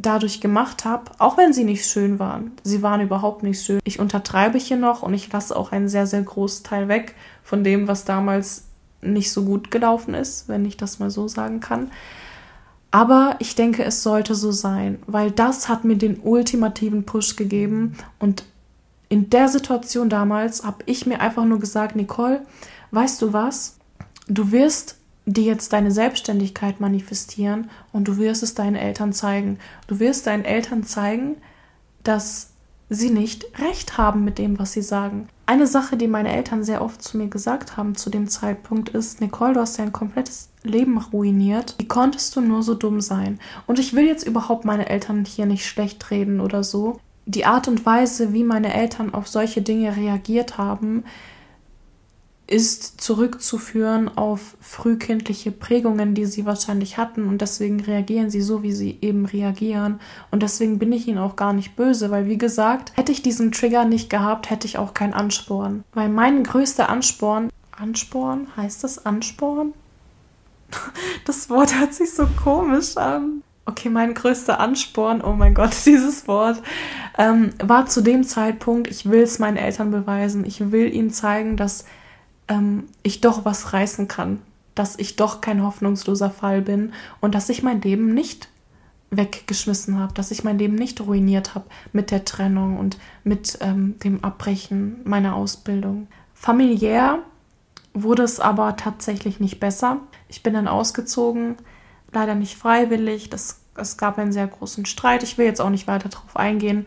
dadurch 0.01 0.41
gemacht 0.41 0.85
habe, 0.85 1.11
auch 1.17 1.37
wenn 1.37 1.53
sie 1.53 1.63
nicht 1.63 1.85
schön 1.85 2.19
waren. 2.19 2.51
Sie 2.63 2.81
waren 2.81 3.01
überhaupt 3.01 3.43
nicht 3.43 3.63
schön. 3.63 3.79
Ich 3.83 3.99
untertreibe 3.99 4.57
hier 4.57 4.77
noch 4.77 5.03
und 5.03 5.13
ich 5.13 5.31
lasse 5.31 5.55
auch 5.55 5.71
einen 5.71 5.89
sehr, 5.89 6.07
sehr 6.07 6.21
großen 6.21 6.63
Teil 6.63 6.87
weg 6.87 7.15
von 7.43 7.63
dem, 7.63 7.87
was 7.87 8.05
damals 8.05 8.65
nicht 9.01 9.31
so 9.31 9.43
gut 9.43 9.71
gelaufen 9.71 10.13
ist, 10.13 10.47
wenn 10.47 10.65
ich 10.65 10.77
das 10.77 10.99
mal 10.99 11.09
so 11.09 11.27
sagen 11.27 11.59
kann. 11.59 11.91
Aber 12.91 13.35
ich 13.39 13.55
denke, 13.55 13.83
es 13.83 14.01
sollte 14.01 14.33
so 14.33 14.51
sein, 14.51 14.99
weil 15.05 15.31
das 15.31 15.69
hat 15.69 15.85
mir 15.85 15.95
den 15.95 16.19
ultimativen 16.21 17.03
Push 17.03 17.35
gegeben 17.35 17.95
und 18.17 18.43
in 19.09 19.29
der 19.29 19.47
Situation 19.47 20.09
damals 20.09 20.63
habe 20.63 20.83
ich 20.85 21.05
mir 21.05 21.19
einfach 21.19 21.45
nur 21.45 21.59
gesagt, 21.59 21.95
Nicole, 21.95 22.45
weißt 22.91 23.21
du 23.21 23.33
was? 23.33 23.77
Du 24.27 24.51
wirst 24.51 24.98
dir 25.33 25.43
jetzt 25.43 25.73
deine 25.73 25.91
Selbstständigkeit 25.91 26.79
manifestieren 26.79 27.69
und 27.91 28.07
du 28.07 28.17
wirst 28.17 28.43
es 28.43 28.55
deinen 28.55 28.75
Eltern 28.75 29.13
zeigen. 29.13 29.59
Du 29.87 29.99
wirst 29.99 30.27
deinen 30.27 30.45
Eltern 30.45 30.83
zeigen, 30.83 31.37
dass 32.03 32.51
sie 32.89 33.11
nicht 33.11 33.45
recht 33.59 33.97
haben 33.97 34.23
mit 34.23 34.37
dem, 34.37 34.57
was 34.57 34.73
sie 34.73 34.81
sagen. 34.81 35.29
Eine 35.45 35.67
Sache, 35.67 35.97
die 35.97 36.07
meine 36.07 36.31
Eltern 36.35 36.63
sehr 36.63 36.81
oft 36.81 37.01
zu 37.01 37.17
mir 37.17 37.27
gesagt 37.27 37.77
haben 37.77 37.95
zu 37.95 38.09
dem 38.09 38.27
Zeitpunkt 38.27 38.89
ist, 38.89 39.21
Nicole, 39.21 39.53
du 39.53 39.59
hast 39.59 39.79
dein 39.79 39.93
komplettes 39.93 40.49
Leben 40.63 40.97
ruiniert. 40.97 41.75
Wie 41.77 41.87
konntest 41.87 42.35
du 42.35 42.41
nur 42.41 42.63
so 42.63 42.73
dumm 42.73 43.01
sein? 43.01 43.39
Und 43.67 43.79
ich 43.79 43.93
will 43.93 44.05
jetzt 44.05 44.27
überhaupt 44.27 44.65
meine 44.65 44.89
Eltern 44.89 45.25
hier 45.25 45.45
nicht 45.45 45.65
schlecht 45.65 46.09
reden 46.11 46.39
oder 46.39 46.63
so. 46.63 46.99
Die 47.25 47.45
Art 47.45 47.67
und 47.67 47.85
Weise, 47.85 48.33
wie 48.33 48.43
meine 48.43 48.73
Eltern 48.73 49.13
auf 49.13 49.27
solche 49.27 49.61
Dinge 49.61 49.95
reagiert 49.95 50.57
haben, 50.57 51.03
ist 52.49 52.99
zurückzuführen 52.99 54.09
auf 54.17 54.57
frühkindliche 54.59 55.51
Prägungen, 55.51 56.15
die 56.15 56.25
sie 56.25 56.45
wahrscheinlich 56.45 56.97
hatten 56.97 57.27
und 57.27 57.41
deswegen 57.41 57.79
reagieren 57.79 58.31
sie 58.31 58.41
so, 58.41 58.63
wie 58.63 58.71
sie 58.71 58.97
eben 59.01 59.25
reagieren 59.25 59.99
und 60.31 60.41
deswegen 60.41 60.79
bin 60.79 60.91
ich 60.91 61.07
ihnen 61.07 61.19
auch 61.19 61.35
gar 61.35 61.53
nicht 61.53 61.75
böse, 61.75 62.09
weil 62.09 62.27
wie 62.27 62.39
gesagt, 62.39 62.93
hätte 62.95 63.11
ich 63.11 63.21
diesen 63.21 63.51
Trigger 63.51 63.85
nicht 63.85 64.09
gehabt, 64.09 64.49
hätte 64.49 64.65
ich 64.65 64.79
auch 64.79 64.95
keinen 64.95 65.13
Ansporn, 65.13 65.83
weil 65.93 66.09
mein 66.09 66.43
größter 66.43 66.89
Ansporn, 66.89 67.49
Ansporn, 67.71 68.47
heißt 68.57 68.83
das 68.83 69.05
Ansporn? 69.05 69.73
Das 71.25 71.49
Wort 71.49 71.79
hört 71.79 71.93
sich 71.93 72.13
so 72.13 72.27
komisch 72.43 72.97
an. 72.97 73.43
Okay, 73.65 73.89
mein 73.89 74.15
größter 74.15 74.59
Ansporn, 74.59 75.21
oh 75.21 75.33
mein 75.33 75.53
Gott, 75.53 75.75
dieses 75.85 76.27
Wort, 76.27 76.61
ähm, 77.19 77.51
war 77.61 77.85
zu 77.85 78.01
dem 78.01 78.23
Zeitpunkt, 78.23 78.89
ich 78.89 79.09
will 79.09 79.21
es 79.21 79.37
meinen 79.37 79.57
Eltern 79.57 79.91
beweisen, 79.91 80.43
ich 80.45 80.71
will 80.71 80.91
ihnen 80.91 81.11
zeigen, 81.11 81.55
dass 81.55 81.85
ähm, 82.49 82.85
ich 83.03 83.21
doch 83.21 83.45
was 83.45 83.73
reißen 83.73 84.07
kann, 84.07 84.41
dass 84.75 84.97
ich 84.97 85.15
doch 85.15 85.41
kein 85.41 85.63
hoffnungsloser 85.63 86.29
Fall 86.29 86.61
bin 86.61 86.93
und 87.21 87.35
dass 87.35 87.49
ich 87.49 87.63
mein 87.63 87.81
Leben 87.81 88.13
nicht 88.13 88.49
weggeschmissen 89.11 89.99
habe, 89.99 90.13
dass 90.13 90.31
ich 90.31 90.43
mein 90.43 90.59
Leben 90.59 90.75
nicht 90.75 91.01
ruiniert 91.01 91.55
habe 91.55 91.65
mit 91.93 92.11
der 92.11 92.25
Trennung 92.25 92.77
und 92.77 92.97
mit 93.23 93.57
ähm, 93.61 93.97
dem 93.99 94.23
Abbrechen 94.23 95.01
meiner 95.03 95.35
Ausbildung. 95.35 96.07
Familiär 96.33 97.19
wurde 97.93 98.23
es 98.23 98.39
aber 98.39 98.75
tatsächlich 98.75 99.39
nicht 99.39 99.59
besser. 99.59 99.97
Ich 100.27 100.43
bin 100.43 100.53
dann 100.53 100.67
ausgezogen, 100.67 101.57
leider 102.11 102.35
nicht 102.35 102.55
freiwillig. 102.55 103.29
Das, 103.29 103.61
es 103.75 103.97
gab 103.97 104.17
einen 104.19 104.31
sehr 104.31 104.47
großen 104.47 104.85
Streit. 104.85 105.23
Ich 105.23 105.37
will 105.37 105.45
jetzt 105.45 105.61
auch 105.61 105.71
nicht 105.71 105.87
weiter 105.87 106.09
darauf 106.09 106.37
eingehen. 106.37 106.85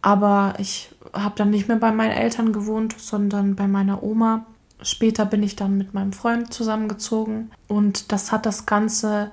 Aber 0.00 0.54
ich 0.58 0.90
habe 1.12 1.34
dann 1.36 1.50
nicht 1.50 1.68
mehr 1.68 1.78
bei 1.78 1.92
meinen 1.92 2.12
Eltern 2.12 2.52
gewohnt, 2.52 2.94
sondern 2.98 3.56
bei 3.56 3.68
meiner 3.68 4.02
Oma. 4.02 4.46
Später 4.82 5.24
bin 5.24 5.42
ich 5.42 5.56
dann 5.56 5.78
mit 5.78 5.94
meinem 5.94 6.12
Freund 6.12 6.52
zusammengezogen 6.52 7.50
und 7.66 8.12
das 8.12 8.30
hat 8.30 8.44
das 8.46 8.66
Ganze 8.66 9.30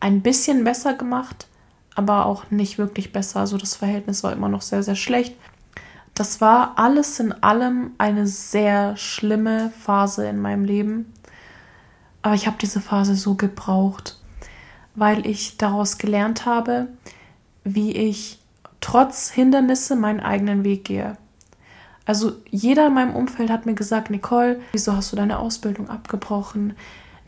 ein 0.00 0.22
bisschen 0.22 0.64
besser 0.64 0.94
gemacht, 0.94 1.46
aber 1.94 2.26
auch 2.26 2.50
nicht 2.50 2.78
wirklich 2.78 3.12
besser. 3.12 3.40
Also 3.40 3.56
das 3.56 3.76
Verhältnis 3.76 4.24
war 4.24 4.32
immer 4.32 4.48
noch 4.48 4.62
sehr, 4.62 4.82
sehr 4.82 4.96
schlecht. 4.96 5.36
Das 6.14 6.40
war 6.40 6.72
alles 6.76 7.20
in 7.20 7.32
allem 7.42 7.92
eine 7.98 8.26
sehr 8.26 8.96
schlimme 8.96 9.70
Phase 9.78 10.26
in 10.26 10.40
meinem 10.40 10.64
Leben. 10.64 11.12
Aber 12.22 12.34
ich 12.34 12.46
habe 12.46 12.56
diese 12.60 12.80
Phase 12.80 13.14
so 13.14 13.36
gebraucht, 13.36 14.18
weil 14.94 15.26
ich 15.26 15.56
daraus 15.56 15.98
gelernt 15.98 16.46
habe, 16.46 16.88
wie 17.64 17.92
ich 17.92 18.40
trotz 18.80 19.30
Hindernisse 19.30 19.96
meinen 19.96 20.20
eigenen 20.20 20.64
Weg 20.64 20.84
gehe. 20.84 21.16
Also 22.10 22.32
jeder 22.50 22.88
in 22.88 22.94
meinem 22.94 23.14
Umfeld 23.14 23.50
hat 23.50 23.66
mir 23.66 23.74
gesagt, 23.74 24.10
Nicole, 24.10 24.60
wieso 24.72 24.96
hast 24.96 25.12
du 25.12 25.16
deine 25.16 25.38
Ausbildung 25.38 25.88
abgebrochen? 25.88 26.72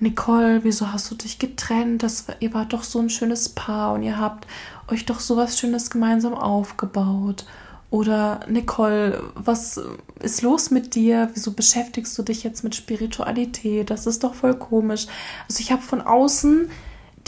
Nicole, 0.01 0.65
wieso 0.65 0.93
hast 0.93 1.09
du 1.09 1.15
dich 1.15 1.39
getrennt? 1.39 2.03
Das, 2.03 2.27
ihr 2.41 2.53
wart 2.53 2.73
doch 2.73 2.83
so 2.83 2.99
ein 2.99 3.09
schönes 3.09 3.51
Paar 3.51 3.93
und 3.93 4.03
ihr 4.03 4.19
habt 4.19 4.49
euch 4.89 5.07
doch 5.07 5.21
so 5.21 5.37
was 5.37 5.57
Schönes 5.57 5.89
gemeinsam 5.89 6.35
aufgebaut. 6.35 7.47
Oder 7.91 8.41
Nicole, 8.49 9.23
was 9.37 9.81
ist 10.19 10.43
los 10.43 10.73
mit 10.73 10.97
dir? 10.97 11.31
Wieso 11.33 11.53
beschäftigst 11.53 12.19
du 12.19 12.25
dich 12.25 12.43
jetzt 12.43 12.65
mit 12.65 12.75
Spiritualität? 12.75 13.89
Das 13.89 14.09
ist 14.09 14.25
doch 14.25 14.35
voll 14.35 14.55
komisch. 14.55 15.07
Also 15.49 15.61
ich 15.61 15.71
habe 15.71 15.83
von 15.83 16.01
außen 16.01 16.69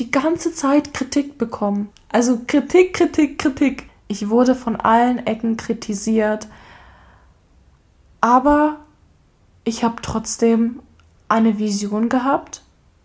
die 0.00 0.10
ganze 0.10 0.52
Zeit 0.52 0.92
Kritik 0.92 1.38
bekommen. 1.38 1.88
Also 2.08 2.40
Kritik, 2.48 2.94
Kritik, 2.94 3.38
Kritik. 3.38 3.88
Ich 4.08 4.28
wurde 4.28 4.56
von 4.56 4.74
allen 4.74 5.24
Ecken 5.24 5.56
kritisiert 5.56 6.48
aber 8.24 8.78
ich 9.64 9.84
habe 9.84 9.96
trotzdem 10.00 10.80
eine 11.28 11.58
Vision 11.58 12.08
gehabt 12.08 12.62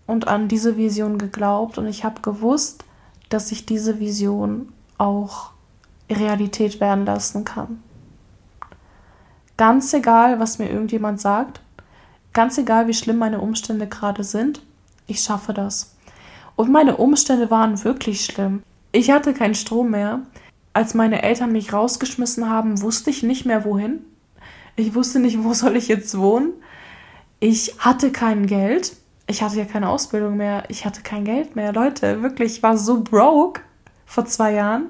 und 0.08 0.30
an 0.30 0.48
diese 0.48 0.78
Vision 0.78 1.18
geglaubt 1.18 1.78
und 1.78 1.88
ich 1.88 2.06
habe 2.06 2.22
gewusst, 2.22 2.86
dass 3.28 3.52
ich 3.52 3.66
diese 3.66 4.00
Vision 4.00 4.72
auch 4.98 5.52
Realität 6.10 6.80
werden 6.80 7.06
lassen 7.06 7.44
kann. 7.44 7.84
Ganz 9.58 9.94
egal, 9.94 10.40
was 10.40 10.58
mir 10.58 10.70
irgendjemand 10.70 11.20
sagt, 11.20 11.60
ganz 12.32 12.58
egal, 12.58 12.88
wie 12.88 12.94
schlimm 12.94 13.18
meine 13.18 13.42
Umstände 13.42 13.88
gerade 13.88 14.24
sind, 14.24 14.62
ich 15.06 15.20
schaffe 15.20 15.52
das. 15.52 15.98
Und 16.56 16.72
meine 16.72 16.96
Umstände 16.96 17.52
waren 17.52 17.84
wirklich 17.84 18.24
schlimm. 18.24 18.64
Ich 18.94 19.12
hatte 19.12 19.34
keinen 19.34 19.56
Strom 19.56 19.92
mehr. 19.92 20.22
Als 20.72 20.94
meine 20.94 21.24
Eltern 21.24 21.52
mich 21.52 21.74
rausgeschmissen 21.74 22.50
haben, 22.50 22.82
wusste 22.82 23.10
ich 23.10 23.22
nicht 23.22 23.46
mehr 23.46 23.66
wohin. 23.66 24.06
Ich 24.80 24.96
wusste 24.96 25.20
nicht, 25.20 25.44
wo 25.44 25.54
soll 25.54 25.76
ich 25.76 25.90
jetzt 25.90 26.18
wohnen. 26.18 26.54
Ich 27.42 27.76
hatte 27.80 28.14
kein 28.14 28.46
Geld. 28.46 28.96
Ich 29.28 29.42
hatte 29.44 29.58
ja 29.58 29.66
keine 29.66 29.90
Ausbildung 29.90 30.38
mehr. 30.38 30.64
Ich 30.70 30.86
hatte 30.86 31.02
kein 31.02 31.26
Geld 31.26 31.58
mehr. 31.58 31.74
Leute, 31.74 32.22
wirklich, 32.22 32.54
ich 32.54 32.64
war 32.64 32.78
so 32.78 33.02
broke 33.02 33.60
vor 34.06 34.26
zwei 34.26 34.54
Jahren. 34.54 34.86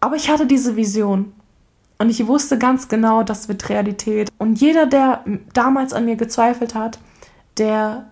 Aber 0.00 0.16
ich 0.16 0.30
hatte 0.30 0.46
diese 0.46 0.76
Vision. 0.76 1.34
Und 1.98 2.08
ich 2.08 2.26
wusste 2.26 2.56
ganz 2.56 2.88
genau, 2.88 3.22
das 3.22 3.48
wird 3.48 3.68
Realität. 3.68 4.30
Und 4.38 4.58
jeder, 4.58 4.86
der 4.86 5.22
damals 5.52 5.92
an 5.92 6.06
mir 6.06 6.16
gezweifelt 6.16 6.74
hat, 6.74 6.98
der 7.58 8.08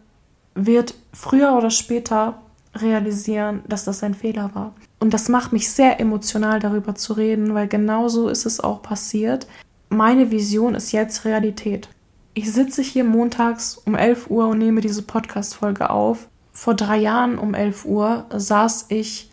wird 0.55 0.95
früher 1.15 1.57
oder 1.57 1.71
später 1.71 2.43
realisieren, 2.75 3.63
dass 3.67 3.87
das 3.87 4.03
ein 4.03 4.13
Fehler 4.13 4.51
war. 4.55 4.75
Und 5.01 5.15
das 5.15 5.31
macht 5.31 5.55
mich 5.55 5.71
sehr 5.71 5.99
emotional 5.99 6.61
darüber 6.61 6.95
zu 6.95 7.15
reden, 7.15 7.55
weil 7.55 7.69
genauso 7.69 8.29
ist 8.29 8.45
es 8.45 8.61
auch 8.61 8.83
passiert. 8.83 9.47
Meine 9.91 10.31
Vision 10.31 10.75
ist 10.75 10.93
jetzt 10.93 11.25
Realität. 11.25 11.89
Ich 12.35 12.53
sitze 12.53 12.83
hier 12.83 13.05
montags 13.05 13.79
um 13.79 13.95
11 13.95 14.29
Uhr 14.29 14.47
und 14.47 14.59
nehme 14.59 14.83
diese 14.83 15.03
Podcast-Folge 15.03 15.89
auf. 15.89 16.29
Vor 16.53 16.75
drei 16.75 16.99
Jahren 16.99 17.39
um 17.39 17.55
11 17.55 17.87
Uhr 17.87 18.27
saß 18.35 18.87
ich 18.91 19.31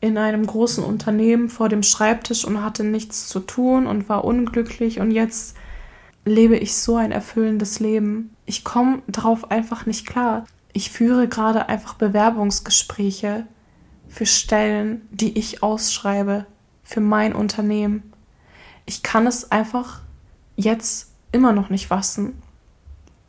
in 0.00 0.18
einem 0.18 0.44
großen 0.44 0.82
Unternehmen 0.82 1.48
vor 1.48 1.68
dem 1.68 1.84
Schreibtisch 1.84 2.44
und 2.44 2.64
hatte 2.64 2.82
nichts 2.82 3.28
zu 3.28 3.38
tun 3.38 3.86
und 3.86 4.08
war 4.08 4.24
unglücklich 4.24 4.98
und 4.98 5.12
jetzt 5.12 5.56
lebe 6.24 6.56
ich 6.56 6.76
so 6.76 6.96
ein 6.96 7.12
erfüllendes 7.12 7.78
Leben. 7.78 8.34
Ich 8.46 8.64
komme 8.64 9.02
darauf 9.06 9.52
einfach 9.52 9.86
nicht 9.86 10.06
klar. 10.06 10.46
Ich 10.72 10.90
führe 10.90 11.28
gerade 11.28 11.68
einfach 11.68 11.94
Bewerbungsgespräche 11.94 13.46
für 14.08 14.26
Stellen, 14.26 15.02
die 15.10 15.38
ich 15.38 15.62
ausschreibe, 15.62 16.46
für 16.82 17.00
mein 17.00 17.34
Unternehmen. 17.34 18.09
Ich 18.90 19.04
kann 19.04 19.28
es 19.28 19.52
einfach 19.52 20.00
jetzt 20.56 21.12
immer 21.30 21.52
noch 21.52 21.70
nicht 21.70 21.86
fassen, 21.86 22.42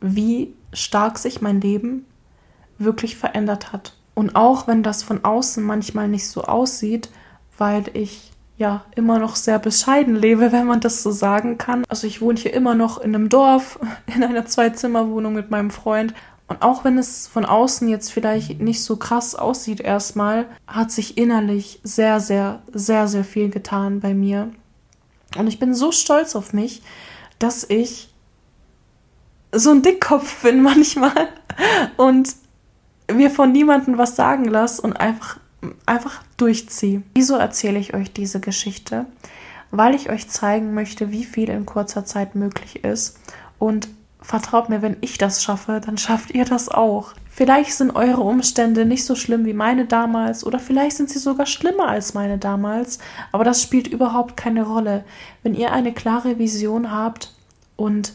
wie 0.00 0.54
stark 0.72 1.18
sich 1.18 1.40
mein 1.40 1.60
Leben 1.60 2.04
wirklich 2.78 3.16
verändert 3.16 3.72
hat. 3.72 3.94
Und 4.14 4.34
auch 4.34 4.66
wenn 4.66 4.82
das 4.82 5.04
von 5.04 5.24
außen 5.24 5.62
manchmal 5.62 6.08
nicht 6.08 6.26
so 6.26 6.42
aussieht, 6.42 7.10
weil 7.58 7.84
ich 7.92 8.32
ja 8.56 8.84
immer 8.96 9.20
noch 9.20 9.36
sehr 9.36 9.60
bescheiden 9.60 10.16
lebe, 10.16 10.50
wenn 10.50 10.66
man 10.66 10.80
das 10.80 11.00
so 11.00 11.12
sagen 11.12 11.58
kann. 11.58 11.84
Also 11.88 12.08
ich 12.08 12.20
wohne 12.20 12.40
hier 12.40 12.54
immer 12.54 12.74
noch 12.74 12.98
in 12.98 13.14
einem 13.14 13.28
Dorf, 13.28 13.78
in 14.12 14.24
einer 14.24 14.46
Zwei-Zimmer-Wohnung 14.46 15.32
mit 15.32 15.52
meinem 15.52 15.70
Freund. 15.70 16.12
Und 16.48 16.60
auch 16.62 16.82
wenn 16.82 16.98
es 16.98 17.28
von 17.28 17.44
außen 17.44 17.86
jetzt 17.86 18.10
vielleicht 18.10 18.60
nicht 18.60 18.82
so 18.82 18.96
krass 18.96 19.36
aussieht 19.36 19.78
erstmal, 19.80 20.46
hat 20.66 20.90
sich 20.90 21.16
innerlich 21.18 21.78
sehr, 21.84 22.18
sehr, 22.18 22.62
sehr, 22.72 23.06
sehr 23.06 23.22
viel 23.22 23.48
getan 23.48 24.00
bei 24.00 24.12
mir. 24.12 24.50
Und 25.36 25.46
ich 25.46 25.58
bin 25.58 25.74
so 25.74 25.92
stolz 25.92 26.36
auf 26.36 26.52
mich, 26.52 26.82
dass 27.38 27.64
ich 27.64 28.08
so 29.52 29.70
ein 29.70 29.82
Dickkopf 29.82 30.42
bin 30.42 30.62
manchmal 30.62 31.28
und 31.96 32.34
mir 33.12 33.30
von 33.30 33.52
niemandem 33.52 33.98
was 33.98 34.16
sagen 34.16 34.44
lasse 34.44 34.80
und 34.82 34.94
einfach, 34.94 35.38
einfach 35.86 36.22
durchziehe. 36.36 37.02
Wieso 37.14 37.36
erzähle 37.36 37.78
ich 37.78 37.94
euch 37.94 38.12
diese 38.12 38.40
Geschichte? 38.40 39.06
Weil 39.70 39.94
ich 39.94 40.10
euch 40.10 40.28
zeigen 40.28 40.74
möchte, 40.74 41.10
wie 41.10 41.24
viel 41.24 41.48
in 41.48 41.66
kurzer 41.66 42.04
Zeit 42.04 42.34
möglich 42.34 42.84
ist. 42.84 43.18
Und 43.58 43.88
vertraut 44.20 44.68
mir, 44.68 44.82
wenn 44.82 44.96
ich 45.00 45.18
das 45.18 45.42
schaffe, 45.42 45.80
dann 45.84 45.98
schafft 45.98 46.30
ihr 46.32 46.44
das 46.44 46.68
auch. 46.68 47.12
Vielleicht 47.34 47.72
sind 47.72 47.96
eure 47.96 48.20
Umstände 48.20 48.84
nicht 48.84 49.06
so 49.06 49.14
schlimm 49.14 49.46
wie 49.46 49.54
meine 49.54 49.86
damals 49.86 50.44
oder 50.44 50.58
vielleicht 50.58 50.98
sind 50.98 51.08
sie 51.08 51.18
sogar 51.18 51.46
schlimmer 51.46 51.88
als 51.88 52.12
meine 52.12 52.36
damals, 52.36 52.98
aber 53.32 53.42
das 53.42 53.62
spielt 53.62 53.88
überhaupt 53.88 54.36
keine 54.36 54.66
Rolle. 54.66 55.02
Wenn 55.42 55.54
ihr 55.54 55.72
eine 55.72 55.94
klare 55.94 56.38
Vision 56.38 56.92
habt 56.92 57.32
und 57.76 58.12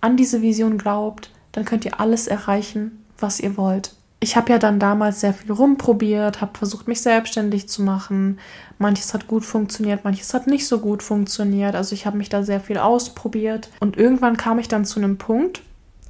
an 0.00 0.16
diese 0.16 0.42
Vision 0.42 0.76
glaubt, 0.76 1.30
dann 1.52 1.64
könnt 1.64 1.84
ihr 1.84 2.00
alles 2.00 2.26
erreichen, 2.26 3.04
was 3.16 3.38
ihr 3.38 3.56
wollt. 3.56 3.94
Ich 4.18 4.36
habe 4.36 4.50
ja 4.50 4.58
dann 4.58 4.80
damals 4.80 5.20
sehr 5.20 5.32
viel 5.32 5.52
rumprobiert, 5.52 6.40
habe 6.40 6.58
versucht, 6.58 6.88
mich 6.88 7.02
selbstständig 7.02 7.68
zu 7.68 7.82
machen. 7.82 8.40
Manches 8.78 9.14
hat 9.14 9.28
gut 9.28 9.44
funktioniert, 9.44 10.02
manches 10.02 10.34
hat 10.34 10.48
nicht 10.48 10.66
so 10.66 10.80
gut 10.80 11.04
funktioniert. 11.04 11.76
Also 11.76 11.94
ich 11.94 12.06
habe 12.06 12.16
mich 12.16 12.28
da 12.28 12.42
sehr 12.42 12.58
viel 12.58 12.78
ausprobiert. 12.78 13.68
Und 13.78 13.96
irgendwann 13.96 14.36
kam 14.36 14.58
ich 14.58 14.66
dann 14.66 14.84
zu 14.84 14.98
einem 14.98 15.16
Punkt, 15.16 15.62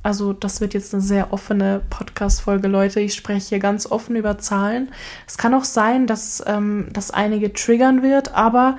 also 0.06 0.32
das 0.32 0.60
wird 0.60 0.72
jetzt 0.72 0.94
eine 0.94 1.02
sehr 1.02 1.32
offene 1.32 1.82
Podcast-Folge, 1.90 2.68
Leute. 2.68 3.00
Ich 3.00 3.14
spreche 3.14 3.48
hier 3.48 3.58
ganz 3.58 3.90
offen 3.90 4.14
über 4.14 4.38
Zahlen. 4.38 4.92
Es 5.26 5.36
kann 5.36 5.52
auch 5.52 5.64
sein, 5.64 6.06
dass 6.06 6.44
ähm, 6.46 6.86
das 6.92 7.10
einige 7.10 7.52
triggern 7.52 8.04
wird, 8.04 8.32
aber 8.32 8.78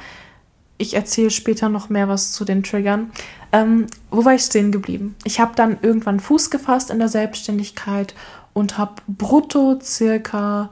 ich 0.77 0.93
erzähle 0.93 1.29
später 1.29 1.67
noch 1.67 1.89
mehr 1.89 2.07
was 2.07 2.31
zu 2.31 2.45
den 2.45 2.63
Triggern. 2.63 3.11
Ähm, 3.51 3.87
wo 4.09 4.23
war 4.23 4.35
ich 4.35 4.43
stehen 4.43 4.71
geblieben? 4.71 5.17
Ich 5.25 5.41
habe 5.41 5.51
dann 5.53 5.79
irgendwann 5.81 6.21
Fuß 6.21 6.49
gefasst 6.49 6.91
in 6.91 6.99
der 6.99 7.09
Selbstständigkeit 7.09 8.15
und 8.53 8.77
habe 8.77 9.01
brutto 9.09 9.81
circa 9.81 10.69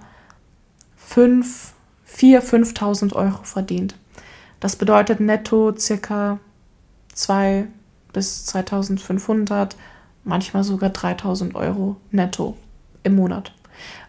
5, 0.95 1.73
4.000, 2.09 2.77
5.000 2.77 3.13
Euro 3.13 3.43
verdient. 3.43 3.95
Das 4.61 4.77
bedeutet 4.77 5.19
netto 5.19 5.75
circa 5.77 6.39
2 7.13 7.67
bis 8.13 8.47
2.500, 8.47 9.75
manchmal 10.25 10.63
sogar 10.63 10.89
3.000 10.89 11.55
Euro 11.55 11.95
netto 12.11 12.57
im 13.03 13.15
Monat. 13.15 13.53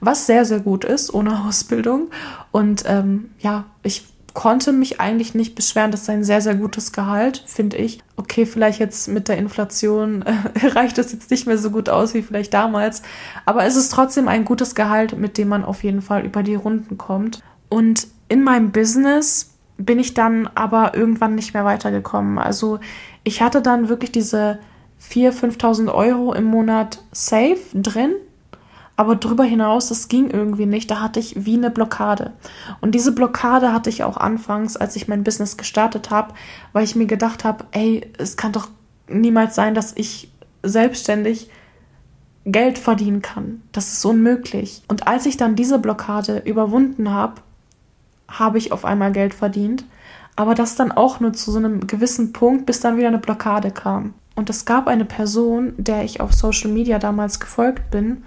Was 0.01 0.27
sehr, 0.27 0.45
sehr 0.45 0.61
gut 0.61 0.85
ist, 0.85 1.13
ohne 1.13 1.45
Ausbildung. 1.47 2.11
Und 2.51 2.85
ähm, 2.87 3.31
ja, 3.39 3.65
ich 3.83 4.05
konnte 4.37 4.73
mich 4.73 5.01
eigentlich 5.01 5.35
nicht 5.35 5.55
beschweren. 5.55 5.91
Das 5.91 6.03
ist 6.03 6.11
ein 6.11 6.23
sehr, 6.23 6.43
sehr 6.43 6.57
gutes 6.57 6.93
Gehalt, 6.93 7.43
finde 7.47 7.79
ich. 7.79 8.01
Okay, 8.17 8.45
vielleicht 8.45 8.79
jetzt 8.79 9.09
mit 9.09 9.29
der 9.29 9.39
Inflation 9.39 10.23
äh, 10.23 10.67
reicht 10.67 10.99
das 10.99 11.13
jetzt 11.13 11.31
nicht 11.31 11.47
mehr 11.47 11.57
so 11.57 11.71
gut 11.71 11.89
aus 11.89 12.13
wie 12.13 12.23
vielleicht 12.23 12.53
damals. 12.53 13.03
Aber 13.47 13.65
es 13.65 13.77
ist 13.77 13.93
trotzdem 13.93 14.29
ein 14.29 14.45
gutes 14.45 14.75
Gehalt, 14.75 15.17
mit 15.17 15.39
dem 15.39 15.49
man 15.49 15.65
auf 15.65 15.85
jeden 15.85 16.03
Fall 16.03 16.25
über 16.25 16.43
die 16.43 16.55
Runden 16.55 16.99
kommt. 16.99 17.43
Und 17.71 18.09
in 18.29 18.45
meinem 18.45 18.73
Business 18.73 19.55
bin 19.79 19.99
ich 19.99 20.13
dann 20.13 20.49
aber 20.55 20.95
irgendwann 20.95 21.35
nicht 21.35 21.55
mehr 21.55 21.65
weitergekommen. 21.65 22.39
Also 22.39 22.79
ich 23.25 23.43
hatte 23.43 23.63
dann 23.63 23.89
wirklich 23.89 24.13
diese 24.13 24.59
4.000, 25.11 25.59
5.000 25.59 25.95
Euro 25.95 26.33
im 26.33 26.45
Monat 26.45 27.03
safe 27.13 27.59
drin 27.75 28.15
aber 28.97 29.15
darüber 29.15 29.45
hinaus, 29.45 29.89
das 29.89 30.09
ging 30.09 30.31
irgendwie 30.31 30.65
nicht. 30.65 30.91
Da 30.91 31.01
hatte 31.01 31.21
ich 31.21 31.45
wie 31.45 31.55
eine 31.55 31.71
Blockade. 31.71 32.33
Und 32.81 32.95
diese 32.95 33.13
Blockade 33.13 33.73
hatte 33.73 33.91
ich 33.91 34.03
auch 34.03 34.17
anfangs, 34.17 34.77
als 34.77 34.97
ich 34.97 35.07
mein 35.07 35.23
Business 35.23 35.59
gestartet 35.59 36.11
habe, 36.11 36.33
weil 36.73 36.85
ich 36.85 36.97
mir 36.97 37.07
gedacht 37.07 37.45
habe, 37.45 37.67
ey, 37.73 38.11
es 38.17 38.39
kann 38.39 38.53
doch 38.53 38.69
niemals 39.07 39.55
sein, 39.55 39.75
dass 39.75 39.93
ich 39.97 40.33
selbstständig 40.63 41.51
Geld 42.47 42.79
verdienen 42.79 43.21
kann. 43.21 43.63
Das 43.73 43.93
ist 43.93 44.05
unmöglich. 44.05 44.83
Und 44.89 45.07
als 45.07 45.27
ich 45.27 45.37
dann 45.37 45.57
diese 45.57 45.79
Blockade 45.79 46.39
überwunden 46.47 47.11
habe, 47.11 47.43
habe 48.29 48.57
ich 48.57 48.73
auf 48.73 48.87
einmal 48.87 49.13
Geld 49.13 49.35
verdient. 49.35 49.85
Aber 50.37 50.55
das 50.55 50.75
dann 50.75 50.91
auch 50.91 51.21
nur 51.21 51.35
zu 51.35 51.51
so 51.51 51.59
einem 51.59 51.87
gewissen 51.87 52.33
Punkt, 52.33 52.65
bis 52.65 52.81
dann 52.81 52.97
wieder 52.97 53.09
eine 53.09 53.19
Blockade 53.19 53.71
kam. 53.71 54.15
Und 54.37 54.49
es 54.49 54.65
gab 54.65 54.87
eine 54.87 55.05
Person, 55.05 55.75
der 55.77 56.05
ich 56.05 56.21
auf 56.21 56.33
Social 56.33 56.71
Media 56.71 57.01
damals 57.01 57.41
gefolgt 57.41 57.91
bin, 57.91 58.23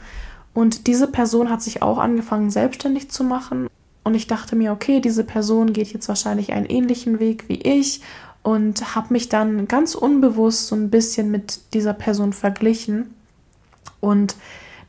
und 0.54 0.88
diese 0.88 1.08
Person 1.08 1.50
hat 1.50 1.62
sich 1.62 1.82
auch 1.82 1.98
angefangen, 1.98 2.50
selbstständig 2.50 3.10
zu 3.12 3.24
machen. 3.24 3.69
Und 4.04 4.15
ich 4.15 4.28
dachte 4.28 4.56
mir, 4.56 4.74
okay, 4.74 5.00
diese 5.00 5.24
Person 5.24 5.72
geht 5.72 5.93
jetzt 5.93 6.10
wahrscheinlich 6.10 6.52
einen 6.52 6.65
ähnlichen 6.65 7.19
Weg 7.19 7.48
wie 7.48 7.62
ich 7.62 8.02
und 8.43 8.95
habe 8.95 9.13
mich 9.13 9.30
dann 9.30 9.67
ganz 9.67 9.95
unbewusst 9.95 10.67
so 10.67 10.76
ein 10.76 10.89
bisschen 10.89 11.32
mit 11.32 11.74
dieser 11.74 11.93
Person 11.93 12.34
verglichen. 12.34 13.13
Und 14.00 14.36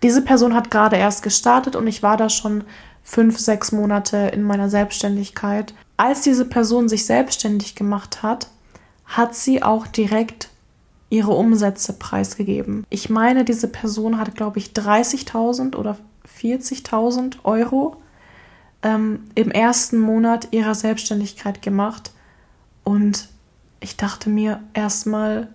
diese 0.03 0.23
Person 0.23 0.55
hat 0.55 0.71
gerade 0.71 0.97
erst 0.97 1.23
gestartet 1.23 1.77
und 1.77 1.87
ich 1.87 2.03
war 2.03 2.17
da 2.17 2.29
schon 2.31 2.65
fünf, 3.03 3.39
sechs 3.39 3.73
Monate 3.73 4.17
in 4.33 4.43
meiner 4.43 4.69
Selbstständigkeit. 4.69 5.75
Als 5.97 6.23
diese 6.23 6.47
Person 6.47 6.89
sich 6.89 7.05
selbstständig 7.07 7.75
gemacht 7.75 8.23
hat, 8.23 8.49
hat 9.05 9.35
sie 9.35 9.63
auch 9.63 9.87
direkt 9.87 10.50
ihre 11.11 11.33
Umsätze 11.33 11.93
preisgegeben. 11.93 12.87
Ich 12.89 13.11
meine, 13.11 13.45
diese 13.45 13.69
Person 13.69 14.19
hat, 14.19 14.35
glaube 14.37 14.59
ich, 14.59 14.69
30.000 14.69 15.77
oder 15.77 15.99
40.000 16.41 17.39
Euro 17.43 17.97
ähm, 18.83 19.25
im 19.35 19.51
ersten 19.51 19.99
Monat 19.99 20.49
ihrer 20.53 20.75
Selbstständigkeit 20.75 21.61
gemacht. 21.63 22.13
Und 22.85 23.29
ich 23.81 23.97
dachte 23.97 24.31
mir 24.31 24.63
erstmal, 24.73 25.49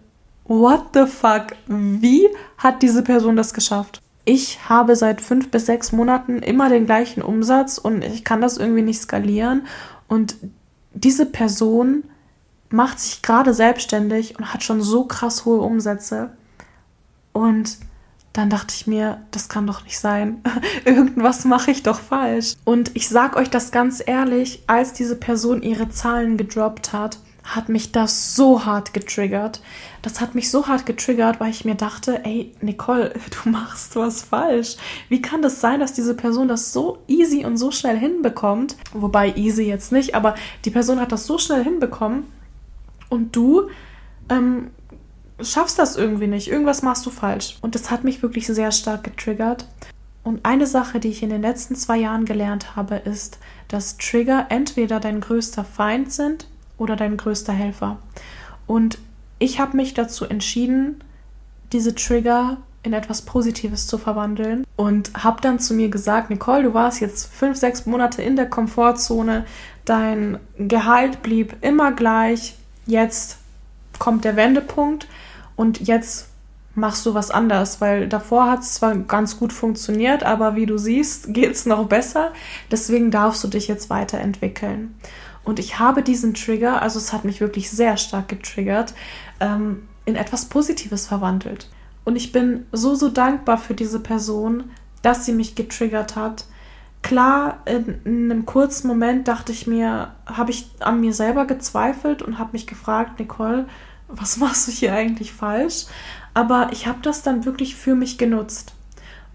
what 0.43 0.87
the 0.93 1.05
fuck? 1.05 1.47
Wie 1.67 2.27
hat 2.57 2.81
diese 2.81 3.01
Person 3.01 3.37
das 3.37 3.53
geschafft? 3.53 4.01
Ich 4.25 4.67
habe 4.67 4.95
seit 4.95 5.21
fünf 5.21 5.51
bis 5.51 5.67
sechs 5.67 5.91
Monaten 5.91 6.39
immer 6.39 6.67
den 6.69 6.85
gleichen 6.85 7.21
Umsatz 7.21 7.77
und 7.77 8.03
ich 8.03 8.23
kann 8.23 8.41
das 8.41 8.57
irgendwie 8.57 8.81
nicht 8.81 8.99
skalieren. 8.99 9.67
Und 10.07 10.35
diese 10.93 11.25
Person 11.25 12.03
macht 12.75 12.99
sich 12.99 13.21
gerade 13.21 13.53
selbstständig 13.53 14.37
und 14.37 14.53
hat 14.53 14.63
schon 14.63 14.81
so 14.81 15.05
krass 15.05 15.45
hohe 15.45 15.61
Umsätze. 15.61 16.31
Und 17.31 17.77
dann 18.33 18.49
dachte 18.49 18.73
ich 18.75 18.85
mir, 18.85 19.21
das 19.31 19.47
kann 19.47 19.65
doch 19.65 19.83
nicht 19.85 19.97
sein. 19.97 20.43
Irgendwas 20.85 21.45
mache 21.45 21.71
ich 21.71 21.83
doch 21.83 21.99
falsch. 21.99 22.55
Und 22.65 22.91
ich 22.93 23.07
sag 23.07 23.37
euch 23.37 23.49
das 23.49 23.71
ganz 23.71 24.03
ehrlich, 24.05 24.63
als 24.67 24.91
diese 24.91 25.15
Person 25.15 25.63
ihre 25.63 25.89
Zahlen 25.89 26.35
gedroppt 26.35 26.91
hat, 26.91 27.19
hat 27.43 27.69
mich 27.69 27.91
das 27.91 28.35
so 28.35 28.65
hart 28.65 28.93
getriggert. 28.93 29.61
Das 30.01 30.19
hat 30.19 30.35
mich 30.35 30.49
so 30.49 30.67
hart 30.67 30.85
getriggert, 30.85 31.39
weil 31.39 31.51
ich 31.51 31.63
mir 31.63 31.75
dachte, 31.75 32.25
ey, 32.25 32.51
Nicole, 32.59 33.13
du 33.43 33.49
machst 33.49 33.95
was 33.95 34.23
falsch. 34.23 34.75
Wie 35.07 35.21
kann 35.21 35.41
das 35.41 35.61
sein, 35.61 35.79
dass 35.79 35.93
diese 35.93 36.15
Person 36.15 36.49
das 36.49 36.73
so 36.73 36.97
easy 37.07 37.45
und 37.45 37.55
so 37.55 37.71
schnell 37.71 37.97
hinbekommt? 37.97 38.75
Wobei 38.93 39.33
easy 39.35 39.63
jetzt 39.63 39.93
nicht, 39.93 40.13
aber 40.13 40.35
die 40.65 40.71
Person 40.71 40.99
hat 40.99 41.13
das 41.13 41.25
so 41.25 41.37
schnell 41.37 41.63
hinbekommen 41.63 42.25
und 43.09 43.35
du 43.35 43.69
ähm, 44.29 44.71
schaffst 45.41 45.79
das 45.79 45.95
irgendwie 45.95 46.27
nicht. 46.27 46.49
Irgendwas 46.49 46.81
machst 46.81 47.05
du 47.05 47.09
falsch. 47.09 47.57
Und 47.61 47.75
das 47.75 47.91
hat 47.91 48.03
mich 48.03 48.21
wirklich 48.21 48.47
sehr 48.47 48.71
stark 48.71 49.03
getriggert. 49.03 49.67
Und 50.23 50.43
eine 50.43 50.65
Sache, 50.65 50.99
die 50.99 51.09
ich 51.09 51.21
in 51.21 51.29
den 51.29 51.41
letzten 51.41 51.75
zwei 51.75 51.97
Jahren 51.97 52.25
gelernt 52.25 52.75
habe, 52.75 52.95
ist, 52.95 53.37
dass 53.67 53.97
Trigger 53.97 54.47
entweder 54.49 54.99
dein 54.99 55.21
größter 55.21 55.63
Feind 55.63 56.11
sind 56.11 56.47
oder 56.77 56.95
dein 56.95 57.17
größter 57.17 57.53
Helfer. 57.53 57.99
Und 58.65 58.97
ich 59.37 59.59
habe 59.59 59.77
mich 59.77 59.93
dazu 59.93 60.25
entschieden, 60.25 61.03
diese 61.71 61.93
Trigger 61.93 62.57
in 62.81 62.93
etwas 62.93 63.23
Positives 63.23 63.87
zu 63.87 63.97
verwandeln 63.97 64.63
und 64.75 65.11
habe 65.23 65.41
dann 65.41 65.59
zu 65.59 65.73
mir 65.73 65.89
gesagt, 65.89 66.29
Nicole, 66.29 66.63
du 66.63 66.73
warst 66.73 67.01
jetzt 67.01 67.31
fünf, 67.33 67.57
sechs 67.57 67.85
Monate 67.85 68.21
in 68.21 68.35
der 68.35 68.49
Komfortzone, 68.49 69.45
dein 69.85 70.39
Gehalt 70.57 71.21
blieb 71.23 71.55
immer 71.61 71.91
gleich, 71.91 72.55
jetzt 72.85 73.37
kommt 73.99 74.25
der 74.25 74.35
Wendepunkt 74.35 75.07
und 75.55 75.87
jetzt 75.87 76.27
machst 76.75 77.05
du 77.05 77.13
was 77.13 77.31
anders, 77.31 77.79
weil 77.79 78.07
davor 78.07 78.49
hat 78.49 78.59
es 78.59 78.75
zwar 78.75 78.95
ganz 78.95 79.39
gut 79.39 79.53
funktioniert, 79.53 80.23
aber 80.23 80.55
wie 80.55 80.65
du 80.65 80.77
siehst, 80.77 81.27
geht 81.33 81.51
es 81.51 81.65
noch 81.65 81.87
besser. 81.87 82.33
Deswegen 82.71 83.11
darfst 83.11 83.43
du 83.43 83.47
dich 83.47 83.67
jetzt 83.67 83.89
weiterentwickeln. 83.89 84.95
Und 85.43 85.59
ich 85.59 85.79
habe 85.79 86.01
diesen 86.01 86.33
Trigger, 86.33 86.81
also 86.81 86.99
es 86.99 87.13
hat 87.13 87.23
mich 87.23 87.39
wirklich 87.39 87.69
sehr 87.69 87.97
stark 87.97 88.27
getriggert, 88.27 88.93
ähm, 89.39 89.87
in 90.05 90.15
etwas 90.15 90.45
Positives 90.45 91.07
verwandelt. 91.07 91.69
Und 92.03 92.15
ich 92.15 92.31
bin 92.31 92.65
so, 92.71 92.95
so 92.95 93.09
dankbar 93.09 93.57
für 93.57 93.73
diese 93.73 93.99
Person, 93.99 94.71
dass 95.01 95.25
sie 95.25 95.33
mich 95.33 95.55
getriggert 95.55 96.15
hat. 96.15 96.45
Klar, 97.05 97.59
in, 97.65 98.01
in 98.03 98.31
einem 98.31 98.47
kurzen 98.47 98.87
Moment 98.87 99.27
dachte 99.27 99.51
ich 99.51 99.67
mir, 99.67 100.15
habe 100.25 100.49
ich 100.49 100.67
an 100.79 101.01
mir 101.01 101.13
selber 101.13 101.45
gezweifelt 101.45 102.23
und 102.23 102.39
habe 102.39 102.53
mich 102.53 102.65
gefragt, 102.65 103.19
Nicole, 103.19 103.67
was 104.07 104.37
machst 104.39 104.67
du 104.67 104.71
hier 104.71 104.91
eigentlich 104.95 105.31
falsch? 105.31 105.85
Aber 106.33 106.69
ich 106.71 106.87
habe 106.87 106.97
das 107.03 107.21
dann 107.21 107.45
wirklich 107.45 107.75
für 107.75 107.93
mich 107.93 108.17
genutzt. 108.17 108.73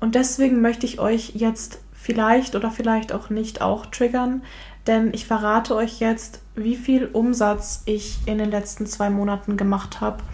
Und 0.00 0.16
deswegen 0.16 0.60
möchte 0.60 0.84
ich 0.84 0.98
euch 0.98 1.34
jetzt 1.36 1.78
vielleicht 1.92 2.56
oder 2.56 2.72
vielleicht 2.72 3.12
auch 3.12 3.30
nicht 3.30 3.62
auch 3.62 3.86
triggern, 3.86 4.42
denn 4.88 5.14
ich 5.14 5.24
verrate 5.24 5.76
euch 5.76 6.00
jetzt, 6.00 6.40
wie 6.56 6.74
viel 6.74 7.06
Umsatz 7.06 7.82
ich 7.84 8.18
in 8.26 8.38
den 8.38 8.50
letzten 8.50 8.86
zwei 8.86 9.10
Monaten 9.10 9.56
gemacht 9.56 10.00
habe. 10.00 10.24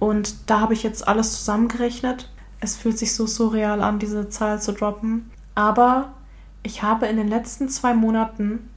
Und 0.00 0.50
da 0.50 0.58
habe 0.58 0.74
ich 0.74 0.82
jetzt 0.82 1.06
alles 1.06 1.32
zusammengerechnet. 1.38 2.28
Es 2.58 2.74
fühlt 2.74 2.98
sich 2.98 3.14
so 3.14 3.28
surreal 3.28 3.82
an, 3.82 4.00
diese 4.00 4.28
Zahl 4.30 4.60
zu 4.60 4.72
droppen. 4.72 5.30
Aber 5.54 6.14
ich 6.62 6.82
habe 6.82 7.06
in 7.06 7.16
den 7.16 7.28
letzten 7.28 7.68
zwei 7.68 7.94
Monaten 7.94 8.68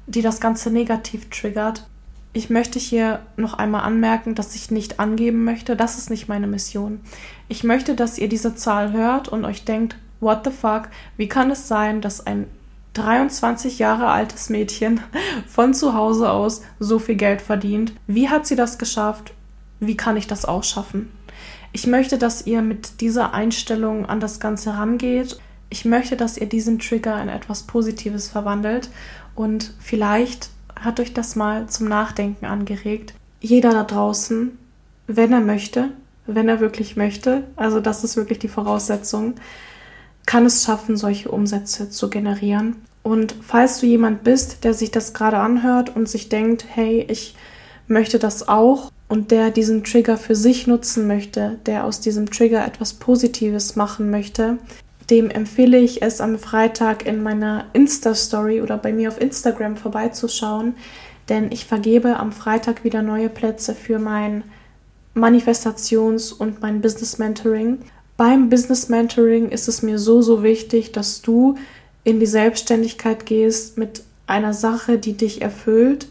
die 0.08 0.22
das 0.22 0.42
Ganze 0.42 0.72
negativ 0.72 1.30
triggert. 1.30 1.88
Ich 2.34 2.50
möchte 2.50 2.80
hier 2.80 3.20
noch 3.38 3.54
einmal 3.54 3.84
anmerken, 3.84 4.34
dass 4.34 4.56
ich 4.56 4.72
nicht 4.72 5.00
angeben 5.00 5.44
möchte. 5.44 5.76
Das 5.76 6.00
ist 6.00 6.10
nicht 6.10 6.28
meine 6.28 6.48
Mission. 6.48 7.02
Ich 7.48 7.64
möchte, 7.64 7.96
dass 7.96 8.18
ihr 8.18 8.28
diese 8.28 8.56
Zahl 8.56 8.92
hört 8.92 9.28
und 9.28 9.46
euch 9.46 9.66
denkt, 9.66 9.98
what 10.20 10.40
the 10.44 10.52
fuck, 10.52 10.90
wie 11.16 11.28
kann 11.28 11.52
es 11.52 11.68
sein, 11.68 12.02
dass 12.02 12.26
ein 12.26 12.48
23 12.94 13.80
Jahre 13.80 14.08
altes 14.08 14.50
Mädchen 14.50 15.02
von 15.48 15.74
zu 15.74 15.94
Hause 15.94 16.32
aus 16.32 16.62
so 16.80 17.00
viel 17.00 17.16
Geld 17.16 17.42
verdient? 17.42 17.94
Wie 18.08 18.30
hat 18.30 18.46
sie 18.46 18.56
das 18.56 18.78
geschafft? 18.78 19.34
Wie 19.80 19.98
kann 19.98 20.18
ich 20.18 20.28
das 20.28 20.46
auch 20.46 20.64
schaffen? 20.64 21.12
Ich 21.72 21.88
möchte, 21.88 22.18
dass 22.18 22.46
ihr 22.46 22.62
mit 22.62 23.02
dieser 23.02 23.34
Einstellung 23.34 24.06
an 24.06 24.20
das 24.20 24.40
Ganze 24.40 24.76
rangeht. 24.76 25.40
Ich 25.70 25.86
möchte, 25.86 26.16
dass 26.16 26.38
ihr 26.38 26.48
diesen 26.48 26.78
Trigger 26.78 27.20
in 27.22 27.30
etwas 27.30 27.64
Positives 27.64 28.28
verwandelt 28.28 28.90
und 29.34 29.74
vielleicht 29.80 30.50
hat 30.80 31.00
euch 31.00 31.14
das 31.14 31.36
mal 31.36 31.68
zum 31.68 31.88
Nachdenken 31.88 32.46
angeregt. 32.46 33.16
Jeder 33.42 33.72
da 33.72 33.84
draußen, 33.84 34.58
wenn 35.08 35.34
er 35.34 35.42
möchte, 35.42 35.90
wenn 36.28 36.48
er 36.48 36.60
wirklich 36.60 36.96
möchte, 36.96 37.44
also 37.56 37.80
das 37.80 38.04
ist 38.04 38.16
wirklich 38.18 38.40
die 38.40 38.48
Voraussetzung, 38.48 39.36
kann 40.26 40.46
es 40.46 40.64
schaffen, 40.64 40.98
solche 40.98 41.30
Umsätze 41.30 41.90
zu 41.90 42.10
generieren. 42.10 42.78
Und 43.04 43.36
falls 43.42 43.80
du 43.80 43.86
jemand 43.86 44.24
bist, 44.24 44.64
der 44.64 44.74
sich 44.74 44.92
das 44.92 45.14
gerade 45.14 45.38
anhört 45.38 45.96
und 45.96 46.08
sich 46.08 46.30
denkt, 46.30 46.66
hey, 46.70 47.06
ich 47.10 47.36
möchte 47.88 48.18
das 48.18 48.48
auch 48.48 48.92
und 49.10 49.32
der 49.32 49.52
diesen 49.52 49.84
Trigger 49.84 50.18
für 50.18 50.36
sich 50.36 50.68
nutzen 50.68 51.06
möchte, 51.06 51.60
der 51.66 51.84
aus 51.84 52.00
diesem 52.00 52.32
Trigger 52.32 52.66
etwas 52.66 52.94
Positives 52.94 53.76
machen 53.76 54.10
möchte, 54.10 54.58
dem 55.10 55.30
empfehle 55.30 55.78
ich 55.78 56.02
es 56.02 56.22
am 56.22 56.40
Freitag 56.40 57.06
in 57.06 57.22
meiner 57.22 57.66
Insta-Story 57.74 58.62
oder 58.62 58.78
bei 58.78 58.94
mir 58.94 59.10
auf 59.10 59.20
Instagram 59.20 59.76
vorbeizuschauen, 59.76 60.76
denn 61.30 61.52
ich 61.52 61.66
vergebe 61.66 62.18
am 62.18 62.32
Freitag 62.32 62.84
wieder 62.84 63.02
neue 63.02 63.30
Plätze 63.30 63.76
für 63.76 64.00
mein 64.00 64.44
Manifestations- 65.14 66.34
und 66.34 66.62
mein 66.62 66.82
Business 66.82 67.18
Mentoring. 67.18 67.80
Beim 68.24 68.48
Business 68.48 68.88
Mentoring 68.88 69.50
ist 69.50 69.68
es 69.68 69.82
mir 69.82 70.00
so, 70.00 70.22
so 70.22 70.44
wichtig, 70.44 70.94
dass 70.94 71.22
du 71.22 71.58
in 72.06 72.22
die 72.22 72.26
Selbstständigkeit 72.26 73.26
gehst 73.26 73.78
mit 73.78 74.02
einer 74.28 74.54
Sache, 74.54 74.98
die 74.98 75.18
dich 75.18 75.42
erfüllt, 75.42 76.08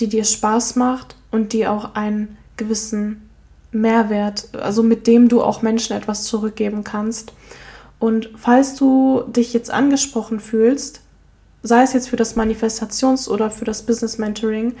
die 0.00 0.06
dir 0.06 0.24
Spaß 0.24 0.76
macht 0.76 1.16
und 1.30 1.52
die 1.52 1.66
auch 1.66 1.94
einen 1.94 2.38
gewissen 2.56 3.28
Mehrwert, 3.72 4.48
also 4.54 4.82
mit 4.82 5.06
dem 5.06 5.28
du 5.28 5.42
auch 5.42 5.60
Menschen 5.60 5.94
etwas 5.94 6.24
zurückgeben 6.24 6.82
kannst. 6.82 7.34
Und 7.98 8.30
falls 8.36 8.74
du 8.74 9.24
dich 9.26 9.52
jetzt 9.52 9.70
angesprochen 9.70 10.40
fühlst, 10.40 11.02
sei 11.62 11.82
es 11.82 11.92
jetzt 11.92 12.08
für 12.08 12.16
das 12.16 12.38
Manifestations- 12.38 13.28
oder 13.28 13.50
für 13.50 13.66
das 13.66 13.82
Business 13.82 14.16
Mentoring, 14.16 14.76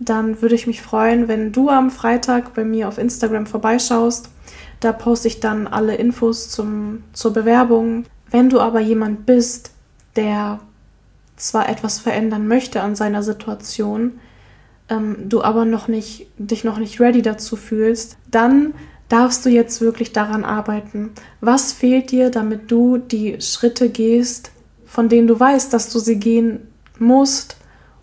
dann 0.00 0.40
würde 0.40 0.54
ich 0.54 0.66
mich 0.66 0.80
freuen, 0.80 1.28
wenn 1.28 1.52
du 1.52 1.68
am 1.68 1.90
Freitag 1.90 2.54
bei 2.54 2.64
mir 2.64 2.88
auf 2.88 2.98
Instagram 2.98 3.46
vorbeischaust. 3.46 4.30
Da 4.80 4.92
poste 4.92 5.28
ich 5.28 5.40
dann 5.40 5.66
alle 5.66 5.94
Infos 5.94 6.48
zum, 6.48 7.04
zur 7.12 7.34
Bewerbung. 7.34 8.06
Wenn 8.30 8.48
du 8.48 8.60
aber 8.60 8.80
jemand 8.80 9.26
bist, 9.26 9.72
der 10.16 10.58
zwar 11.36 11.68
etwas 11.68 12.00
verändern 12.00 12.48
möchte 12.48 12.80
an 12.80 12.96
seiner 12.96 13.22
Situation, 13.22 14.12
ähm, 14.88 15.28
du 15.28 15.42
aber 15.42 15.66
noch 15.66 15.86
nicht, 15.86 16.26
dich 16.38 16.64
noch 16.64 16.78
nicht 16.78 16.98
ready 16.98 17.20
dazu 17.20 17.56
fühlst, 17.56 18.16
dann 18.30 18.72
darfst 19.10 19.44
du 19.44 19.50
jetzt 19.50 19.82
wirklich 19.82 20.12
daran 20.12 20.44
arbeiten. 20.44 21.10
Was 21.42 21.72
fehlt 21.72 22.10
dir, 22.10 22.30
damit 22.30 22.70
du 22.70 22.96
die 22.96 23.40
Schritte 23.42 23.90
gehst, 23.90 24.50
von 24.86 25.10
denen 25.10 25.26
du 25.26 25.38
weißt, 25.38 25.72
dass 25.74 25.92
du 25.92 25.98
sie 25.98 26.18
gehen 26.18 26.68
musst, 26.98 27.56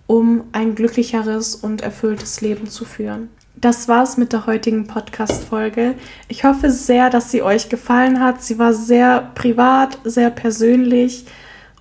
um 0.07 0.45
ein 0.51 0.75
glücklicheres 0.75 1.55
und 1.55 1.81
erfülltes 1.81 2.41
Leben 2.41 2.67
zu 2.67 2.85
führen? 2.85 3.29
Das 3.55 3.87
war's 3.87 4.17
mit 4.17 4.33
der 4.33 4.45
heutigen 4.45 4.87
Podcast-Folge. 4.87 5.95
Ich 6.27 6.43
hoffe 6.43 6.69
sehr, 6.71 7.09
dass 7.09 7.31
sie 7.31 7.41
euch 7.41 7.69
gefallen 7.69 8.19
hat. 8.19 8.43
Sie 8.43 8.59
war 8.59 8.73
sehr 8.73 9.31
privat, 9.35 9.97
sehr 10.03 10.29
persönlich. 10.29 11.25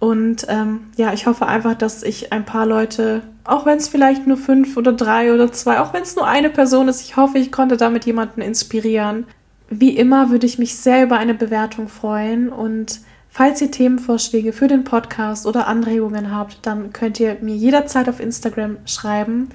Und 0.01 0.47
ähm, 0.49 0.87
ja, 0.97 1.13
ich 1.13 1.27
hoffe 1.27 1.47
einfach, 1.47 1.75
dass 1.75 2.03
ich 2.03 2.33
ein 2.33 2.45
paar 2.45 2.67
Leute 2.67 3.23
auch 3.47 3.65
wenn 3.65 3.79
es 3.79 3.89
vielleicht 3.89 4.27
nur 4.27 4.37
fünf 4.37 4.77
oder 4.77 4.93
drei 4.93 5.33
oder 5.33 5.53
zwei, 5.53 5.81
auch 5.81 5.93
wenn 5.93 6.03
es 6.03 6.17
nur 6.17 6.27
eine 6.27 6.51
Person 6.51 6.89
ist, 6.89 7.03
ich 7.03 7.17
hoffe, 7.17 7.39
ich 7.39 7.53
konnte 7.53 7.77
damit 7.77 8.05
jemanden 8.05 8.41
inspirieren. 8.41 9.27
Wie 9.69 9.97
immer 9.97 10.31
würde 10.31 10.47
ich 10.47 10.59
mich 10.59 10.77
sehr 10.77 11.03
über 11.05 11.17
eine 11.19 11.35
Bewertung 11.35 11.89
freuen 11.89 12.49
und 12.49 13.01
falls 13.37 13.61
ihr 13.61 13.71
Themenvorschläge 13.71 14.55
für 14.55 14.67
den 14.67 14.85
Podcast 14.85 15.45
oder 15.45 15.67
Anregungen 15.67 16.35
habt, 16.35 16.61
dann 16.63 16.95
könnt 16.95 17.21
ihr 17.21 17.37
mir 17.43 17.55
jederzeit 17.55 18.09
auf 18.09 18.19
Instagram 18.19 18.79
schreiben. 18.87 19.51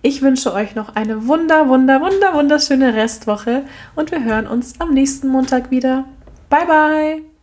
Ich 0.00 0.22
wünsche 0.22 0.54
euch 0.54 0.74
noch 0.74 0.96
eine 0.96 1.26
wunder, 1.26 1.68
wunder, 1.68 2.00
wunder, 2.00 2.32
wunderschöne 2.32 2.94
Restwoche 2.94 3.64
und 3.94 4.10
wir 4.10 4.24
hören 4.24 4.46
uns 4.46 4.80
am 4.80 4.94
nächsten 4.94 5.28
Montag 5.28 5.70
wieder. 5.70 6.06
Bye, 6.48 6.66
bye! 6.66 7.35